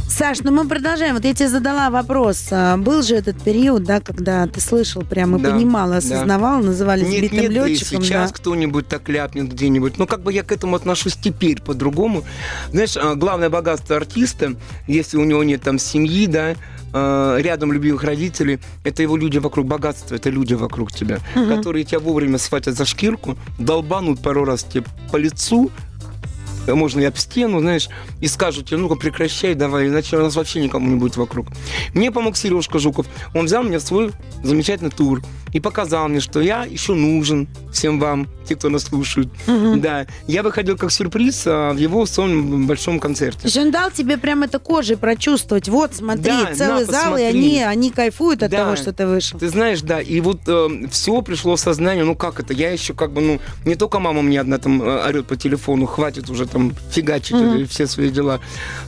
Саш, 0.08 0.40
ну 0.40 0.50
мы 0.50 0.66
продолжаем. 0.66 1.14
Вот 1.14 1.24
я 1.24 1.32
тебе 1.32 1.48
задала 1.48 1.90
вопрос. 1.90 2.48
А, 2.50 2.76
Был 2.76 3.02
же 3.02 3.14
этот 3.14 3.40
период, 3.40 3.84
да, 3.84 4.00
когда 4.00 4.48
ты 4.48 4.60
слышал 4.60 5.02
прям 5.02 5.36
и 5.36 5.40
Да, 5.40 5.52
понимал, 5.52 5.90
да. 5.90 5.98
осознавал, 5.98 6.60
называли 6.60 7.04
Нет, 7.04 7.18
сбитым 7.18 7.38
нет, 7.38 7.50
и 7.50 7.54
летчиком. 7.54 8.02
сейчас 8.02 8.32
да. 8.32 8.36
кто-нибудь 8.36 8.88
так 8.88 9.08
ляпнет 9.08 9.48
где-нибудь. 9.52 9.96
Ну, 9.96 10.08
как 10.08 10.22
бы 10.22 10.32
я 10.32 10.42
к 10.42 10.50
этому 10.50 10.74
отношусь 10.74 11.14
теперь 11.14 11.62
по-другому. 11.62 12.24
Знаешь, 12.72 12.96
а, 12.96 13.14
главное 13.14 13.48
богатство 13.48 13.94
артиста, 13.96 14.54
если 14.88 15.18
у 15.18 15.24
него 15.24 15.44
нет 15.44 15.62
там 15.62 15.78
семьи, 15.78 16.26
да, 16.26 16.56
а, 16.92 17.38
рядом 17.38 17.72
любимых 17.72 18.04
родителей, 18.04 18.60
это 18.84 19.02
его 19.02 19.16
люди 19.16 19.38
вокруг, 19.38 19.66
богатство, 19.66 20.14
это 20.14 20.30
люди 20.30 20.54
вокруг 20.54 20.92
тебя, 20.92 21.18
которые 21.34 21.84
тебя 21.84 22.00
вовремя 22.00 22.38
схватят 22.38 22.76
за 22.76 22.84
шкирку, 22.84 23.36
долбанут 23.58 24.20
пару 24.20 24.44
раз 24.44 24.64
тебе 24.64 24.84
по 25.10 25.16
лицу, 25.16 25.70
можно 26.66 27.00
и 27.00 27.04
об 27.04 27.16
стену, 27.16 27.60
знаешь, 27.60 27.88
и 28.20 28.26
скажут 28.26 28.66
тебе, 28.68 28.76
ну-ка 28.78 28.94
прекращай, 28.96 29.54
давай, 29.54 29.88
иначе 29.88 30.16
у 30.16 30.20
нас 30.22 30.36
вообще 30.36 30.60
никому 30.60 30.88
не 30.88 30.96
будет 30.96 31.16
вокруг. 31.16 31.46
Мне 31.94 32.10
помог 32.10 32.36
Сережка 32.36 32.78
Жуков. 32.78 33.06
Он 33.34 33.46
взял 33.46 33.62
меня 33.62 33.78
в 33.78 33.82
свой 33.82 34.10
замечательный 34.42 34.90
тур 34.90 35.22
и 35.52 35.60
показал 35.60 36.08
мне, 36.08 36.20
что 36.20 36.40
я 36.40 36.64
еще 36.64 36.94
нужен 36.94 37.48
всем 37.72 37.98
вам, 37.98 38.28
те, 38.46 38.56
кто 38.56 38.68
нас 38.68 38.84
слушают. 38.84 39.28
Да, 39.76 40.06
я 40.26 40.42
выходил 40.42 40.76
как 40.76 40.90
сюрприз 40.92 41.42
а, 41.46 41.72
в 41.72 41.76
его 41.78 42.06
самом 42.06 42.66
большом 42.66 42.96
То 42.96 43.02
концерте. 43.02 43.40
есть 43.44 43.56
он 43.56 43.70
дал 43.70 43.90
тебе 43.90 44.16
прям 44.16 44.42
это 44.42 44.58
кожей 44.58 44.96
прочувствовать. 44.96 45.68
Вот, 45.68 45.94
смотри, 45.94 46.22
Да, 46.30 46.54
целый 46.54 46.86
на, 46.86 46.92
зал, 46.92 47.16
и 47.16 47.22
они, 47.22 47.62
они 47.62 47.90
кайфуют 47.90 48.42
от 48.42 48.50
Да. 48.50 48.64
того, 48.64 48.76
что 48.76 48.92
ты 48.92 49.06
вышел. 49.06 49.38
Ты 49.38 49.48
знаешь, 49.48 49.80
да, 49.82 50.00
и 50.00 50.20
вот 50.20 50.40
все 50.90 51.22
пришло 51.22 51.56
в 51.56 51.60
сознание, 51.60 52.04
ну 52.04 52.14
как 52.14 52.40
это, 52.40 52.52
я 52.52 52.70
еще 52.70 52.94
как 52.94 53.12
бы, 53.12 53.20
ну, 53.20 53.40
не 53.64 53.74
только 53.74 53.98
мама 53.98 54.22
мне 54.22 54.40
одна 54.40 54.58
там 54.58 54.82
э, 54.82 55.06
орет 55.08 55.26
по 55.26 55.36
телефону, 55.36 55.86
хватит 55.86 56.28
уже 56.30 56.46
там 56.52 56.74
фигачить 56.90 57.36
э, 57.36 57.64
все 57.66 57.86
свои 57.86 58.10
дела. 58.10 58.40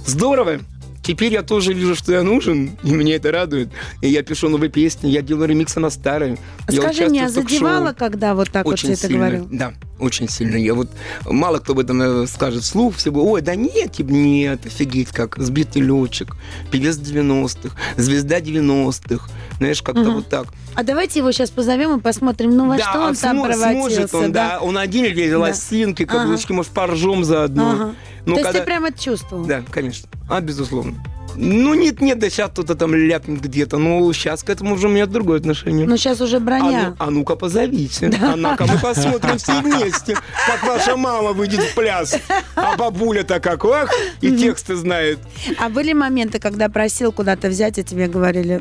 Здорово, 0.06 0.60
Теперь 1.02 1.32
я 1.32 1.42
тоже 1.42 1.72
вижу, 1.72 1.96
что 1.96 2.12
я 2.12 2.22
нужен, 2.22 2.78
и 2.84 2.92
меня 2.92 3.16
это 3.16 3.32
радует. 3.32 3.70
И 4.02 4.08
я 4.08 4.22
пишу 4.22 4.48
новые 4.48 4.70
песни, 4.70 5.08
я 5.08 5.20
делаю 5.20 5.48
ремиксы 5.48 5.80
на 5.80 5.90
старые. 5.90 6.38
Скажи 6.68 7.08
мне, 7.08 7.26
а 7.26 7.28
задевало, 7.28 7.92
когда 7.92 8.34
вот 8.36 8.50
так 8.50 8.64
очень 8.66 8.90
вот 8.90 8.98
это 8.98 9.08
сильно, 9.08 9.18
говорил? 9.18 9.48
Да, 9.50 9.72
очень 9.98 10.28
сильно. 10.28 10.56
Я 10.56 10.74
вот 10.74 10.90
мало 11.24 11.58
кто 11.58 11.72
об 11.72 11.80
этом 11.80 12.00
э, 12.00 12.26
скажет 12.28 12.62
вслух, 12.62 12.94
все 12.96 13.10
будут, 13.10 13.28
ой, 13.28 13.42
да 13.42 13.56
нет, 13.56 13.92
типа, 13.92 14.10
нет, 14.10 14.64
офигеть, 14.64 15.08
как 15.08 15.38
сбитый 15.38 15.82
летчик, 15.82 16.36
певец 16.70 16.96
90-х, 16.98 17.76
звезда 17.96 18.38
90-х, 18.38 19.28
знаешь, 19.58 19.82
как-то 19.82 20.02
Мгм. 20.02 20.14
вот 20.14 20.28
так. 20.28 20.46
А 20.74 20.82
давайте 20.84 21.18
его 21.20 21.32
сейчас 21.32 21.50
позовем 21.50 21.98
и 21.98 22.00
посмотрим, 22.00 22.56
ну 22.56 22.68
во 22.68 22.76
да, 22.78 22.82
что 22.90 23.00
он 23.00 23.12
а 23.12 23.14
там 23.14 23.42
превратился, 23.42 24.08
сможет 24.08 24.14
он, 24.14 24.32
да? 24.32 24.58
Он 24.60 24.78
один 24.78 25.04
или 25.04 25.30
Да. 25.30 25.38
лосинки, 25.38 26.04
Ага. 26.04 26.18
каблучки, 26.20 26.52
может, 26.52 26.72
поржем 26.72 27.24
заодно. 27.24 27.70
Ага. 27.70 27.94
Ну, 28.24 28.34
То 28.34 28.40
есть 28.40 28.46
когда... 28.46 28.60
ты 28.60 28.64
прям 28.66 28.84
это 28.84 29.02
чувствовал? 29.02 29.44
Да, 29.44 29.62
конечно. 29.70 30.08
А, 30.30 30.40
безусловно. 30.40 30.94
Ну, 31.34 31.72
нет-нет, 31.72 32.18
да 32.18 32.28
сейчас 32.28 32.50
кто-то 32.50 32.74
там 32.74 32.94
ляпнет 32.94 33.40
где-то. 33.40 33.78
Ну, 33.78 34.12
сейчас 34.12 34.42
к 34.42 34.50
этому 34.50 34.74
уже 34.74 34.88
у 34.88 34.90
меня 34.90 35.06
другое 35.06 35.38
отношение. 35.38 35.86
Но 35.86 35.96
сейчас 35.96 36.20
уже 36.20 36.36
А, 36.36 36.40
броня. 36.40 36.88
ну, 36.90 36.96
а 36.98 37.10
ну-ка 37.10 37.36
позовите. 37.36 38.12
А 38.22 38.36
ну-ка 38.36 38.66
мы 38.66 38.78
посмотрим 38.78 39.38
все 39.38 39.60
вместе, 39.62 40.14
как 40.46 40.62
ваша 40.62 40.96
мама 40.96 41.32
выйдет 41.32 41.60
в 41.62 41.74
пляс. 41.74 42.18
А 42.54 42.76
бабуля-то 42.76 43.40
как, 43.40 43.64
ах, 43.64 43.90
и 44.20 44.36
тексты 44.36 44.76
знает. 44.76 45.18
А 45.58 45.68
были 45.70 45.94
моменты, 45.94 46.38
когда 46.38 46.68
просил 46.68 47.12
куда-то 47.12 47.48
взять, 47.48 47.78
а 47.78 47.82
тебе 47.82 48.08
говорили, 48.08 48.60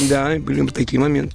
Да, 0.00 0.34
были 0.38 0.66
такие 0.68 1.00
моменты. 1.00 1.34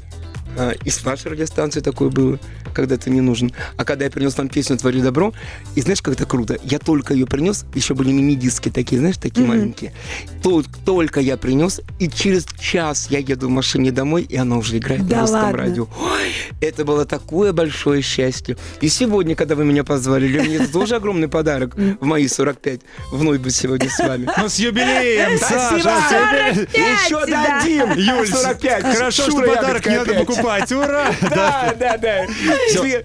А, 0.57 0.73
И 0.83 0.89
с 0.89 1.03
вашей 1.03 1.31
радиостанции 1.31 1.79
такое 1.81 2.09
было, 2.09 2.39
когда 2.73 2.97
ты 2.97 3.09
не 3.09 3.21
нужен. 3.21 3.51
А 3.77 3.85
когда 3.85 4.05
я 4.05 4.11
принес 4.11 4.37
вам 4.37 4.49
песню 4.49 4.77
«Твори 4.77 5.01
добро», 5.01 5.33
и 5.75 5.81
знаешь, 5.81 6.01
как 6.01 6.15
это 6.15 6.25
круто? 6.25 6.57
Я 6.63 6.79
только 6.79 7.13
ее 7.13 7.25
принес, 7.27 7.65
еще 7.75 7.93
были 7.93 8.11
мини-диски 8.11 8.69
такие, 8.69 8.99
знаешь, 8.99 9.17
такие 9.17 9.45
Мгм. 9.45 9.55
маленькие. 9.55 9.93
Тол- 10.41 10.65
только 10.85 11.19
я 11.19 11.37
принес, 11.37 11.81
и 11.99 12.09
через 12.09 12.45
час 12.59 13.07
я 13.09 13.19
еду 13.19 13.47
в 13.47 13.51
машине 13.51 13.91
домой, 13.91 14.23
и 14.23 14.35
она 14.35 14.57
уже 14.57 14.77
играет 14.77 15.07
Да 15.07 15.17
на 15.17 15.21
русском 15.21 15.55
радио. 15.55 15.83
Ой, 15.99 16.31
это 16.61 16.85
было 16.85 17.05
такое 17.05 17.53
большое 17.53 18.01
счастье. 18.01 18.57
И 18.81 18.89
сегодня, 18.89 19.35
когда 19.35 19.55
вы 19.55 19.63
меня 19.63 19.83
позвали, 19.83 20.27
для 20.27 20.41
меня 20.41 20.55
это 20.63 20.71
тоже 20.71 20.95
огромный 20.95 21.27
подарок 21.27 21.75
в 21.75 22.03
мои 22.05 22.27
45. 22.27 22.81
Вновь 23.11 23.39
быть 23.39 23.55
сегодня 23.55 23.89
с 23.89 23.99
вами. 23.99 24.27
Ну, 24.37 24.49
с 24.49 24.55
юбилеем, 24.57 25.37
Спасибо! 25.37 25.81
Саша! 25.83 26.17
«45, 26.53 26.69
Еще 26.73 27.25
да». 27.27 27.59
дадим! 27.61 27.91
Юль, 27.93 28.27
45! 28.27 28.83
хорошо, 28.95 29.23
что 29.23 29.41
подарок 29.41 29.85
не 29.85 29.95
надо 29.95 30.11
опять. 30.11 30.27
Покупать 30.47 30.71
ура! 30.71 31.07
Да, 31.37 31.75
да, 31.77 31.97
да. 31.97 32.25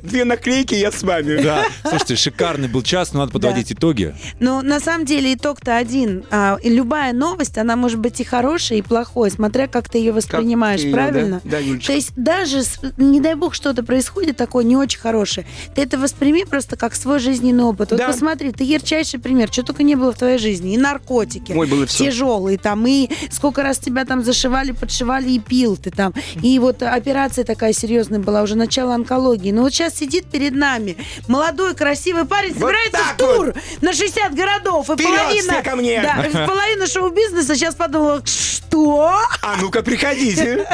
Две, 0.02 0.24
наклейки, 0.24 0.74
я 0.74 0.90
с 0.90 1.02
вами. 1.02 1.42
Да, 1.42 1.64
слушайте, 1.82 2.16
шикарный 2.16 2.68
был 2.68 2.82
час, 2.82 3.12
но 3.12 3.20
надо 3.20 3.32
подводить 3.32 3.72
итоги. 3.72 4.14
Но 4.40 4.62
на 4.62 4.80
самом 4.80 5.04
деле 5.04 5.34
итог-то 5.34 5.76
один. 5.76 6.24
А, 6.30 6.56
любая 6.62 7.12
новость, 7.12 7.58
она 7.58 7.76
может 7.76 7.98
быть 7.98 8.20
и 8.20 8.24
хорошая, 8.24 8.78
и 8.78 8.82
плохой, 8.82 9.30
смотря 9.30 9.66
как 9.66 9.88
ты 9.88 9.98
ее 9.98 10.12
воспринимаешь, 10.12 10.90
правильно? 10.92 11.40
да? 11.44 11.58
То 11.84 11.92
есть 11.92 12.12
даже, 12.16 12.62
не 12.96 13.20
дай 13.20 13.34
бог, 13.34 13.54
что-то 13.54 13.82
происходит 13.82 14.36
такое 14.36 14.64
не 14.64 14.76
очень 14.76 15.00
хорошее, 15.00 15.46
ты 15.74 15.82
это 15.82 15.98
восприми 15.98 16.44
просто 16.44 16.76
как 16.76 16.94
свой 16.94 17.18
жизненный 17.18 17.64
опыт. 17.64 17.90
Вот 17.90 18.06
посмотри, 18.06 18.52
ты 18.52 18.64
ярчайший 18.64 19.20
пример, 19.20 19.48
что 19.52 19.62
только 19.62 19.82
не 19.82 19.94
было 19.94 20.12
в 20.12 20.18
твоей 20.18 20.38
жизни. 20.38 20.74
И 20.74 20.78
наркотики. 20.78 21.52
Ой, 21.52 21.66
было 21.66 21.86
всё. 21.86 22.04
Тяжелые 22.04 22.58
там, 22.58 22.86
и 22.86 23.10
сколько 23.30 23.62
раз 23.62 23.78
тебя 23.78 24.04
там 24.04 24.24
зашивали, 24.24 24.72
подшивали, 24.72 25.30
и 25.30 25.38
пил 25.38 25.76
ты 25.76 25.90
там. 25.90 26.14
И 26.42 26.58
вот 26.58 26.82
операция 26.82 27.31
такая 27.40 27.72
серьезная 27.72 28.20
была, 28.20 28.42
уже 28.42 28.54
начало 28.54 28.94
онкологии. 28.94 29.50
Но 29.52 29.62
вот 29.62 29.72
сейчас 29.72 29.94
сидит 29.96 30.26
перед 30.26 30.54
нами 30.54 30.96
молодой, 31.28 31.74
красивый 31.74 32.24
парень, 32.24 32.52
собирается 32.54 32.98
в 32.98 33.16
тур 33.16 33.54
на 33.80 33.92
60 33.92 34.34
городов. 34.34 34.90
И 34.90 34.94
Вперед 34.94 35.10
половина, 35.10 35.62
ко 35.62 35.76
мне! 35.76 36.02
Да, 36.02 36.46
половина 36.46 36.86
шоу-бизнеса 36.86 37.54
сейчас 37.56 37.74
подумала, 37.74 38.22
что? 38.24 39.18
А 39.42 39.56
ну-ка, 39.60 39.82
приходите. 39.82 40.66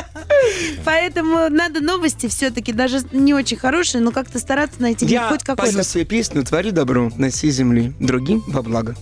Поэтому 0.84 1.48
надо 1.48 1.80
новости 1.80 2.26
все-таки, 2.28 2.72
даже 2.72 3.00
не 3.12 3.34
очень 3.34 3.56
хорошие, 3.56 4.00
но 4.02 4.10
как-то 4.10 4.38
стараться 4.38 4.80
найти 4.82 5.06
Я 5.06 5.28
хоть 5.28 5.42
какой-то. 5.44 5.72
пою 5.72 5.84
свою 5.84 6.06
песню 6.06 6.44
«Твори 6.44 6.70
добро 6.70 7.10
всей 7.30 7.50
земли, 7.50 7.92
другим 8.00 8.42
во 8.46 8.62
благо». 8.62 8.96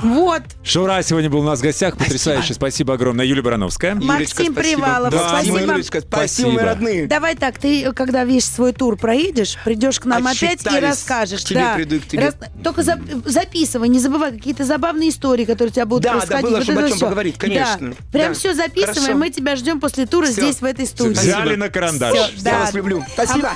Вот. 0.00 0.42
Шура 0.64 1.02
сегодня 1.02 1.30
был 1.30 1.40
у 1.40 1.44
нас 1.44 1.60
в 1.60 1.62
гостях. 1.62 1.96
Потрясающе. 1.96 2.54
Спасибо 2.54 2.94
огромное. 2.94 3.24
Юлия 3.24 3.42
Барановская. 3.42 3.94
Максим 3.94 4.14
Юлечка, 4.16 4.34
спасибо. 4.44 4.60
Привалов, 4.62 5.10
Да, 5.12 5.28
спасибо. 5.28 5.58
Юлечка, 5.60 6.00
спасибо, 6.00 6.26
Спасибо. 6.26 6.50
мои 6.50 6.64
родные. 6.64 7.06
Давай 7.06 7.36
так, 7.36 7.58
ты, 7.58 7.92
когда 7.92 8.24
весь 8.24 8.44
свой 8.46 8.72
тур 8.72 8.96
проедешь, 8.96 9.56
придешь 9.64 10.00
к 10.00 10.04
нам 10.06 10.26
опять 10.26 10.42
и 10.42 10.46
Отчитались. 10.54 10.82
расскажешь. 10.82 11.42
К 11.42 11.48
тебе 11.48 11.60
да. 11.60 11.74
приду 11.74 11.96
и 11.96 11.98
к 12.00 12.06
тебе. 12.08 12.32
Только 12.64 12.80
зап- 12.82 13.28
записывай, 13.28 13.88
не 13.88 13.98
забывай 13.98 14.32
какие-то 14.32 14.64
забавные 14.64 15.10
истории, 15.10 15.44
которые 15.44 15.70
у 15.70 15.74
тебя 15.74 15.86
будут 15.86 16.04
Да, 16.04 16.12
да, 16.14 16.18
происходить. 16.18 16.44
было, 16.48 16.54
Вот 16.56 16.62
чтобы 16.64 16.78
о 16.78 16.80
это 16.82 16.88
чем 16.88 16.96
всё. 16.96 17.06
поговорить, 17.06 17.38
конечно. 17.38 17.90
Да. 17.90 17.96
Прям 18.12 18.28
Да. 18.32 18.38
все 18.38 18.54
записываем, 18.54 18.94
Хорошо. 19.02 19.18
мы 19.18 19.30
тебя 19.30 19.56
ждем 19.56 19.80
после 19.80 20.06
тура 20.06 20.24
Всё. 20.26 20.32
здесь, 20.34 20.60
в 20.60 20.64
этой 20.64 20.86
студии. 20.86 21.14
Спасибо. 21.14 21.36
Взяли 21.36 21.54
на 21.56 21.68
карандаш. 21.68 22.12
Всё, 22.14 22.22
Я 22.36 22.42
да. 22.52 22.58
вас 22.60 22.74
люблю. 22.74 23.04
Спасибо. 23.12 23.50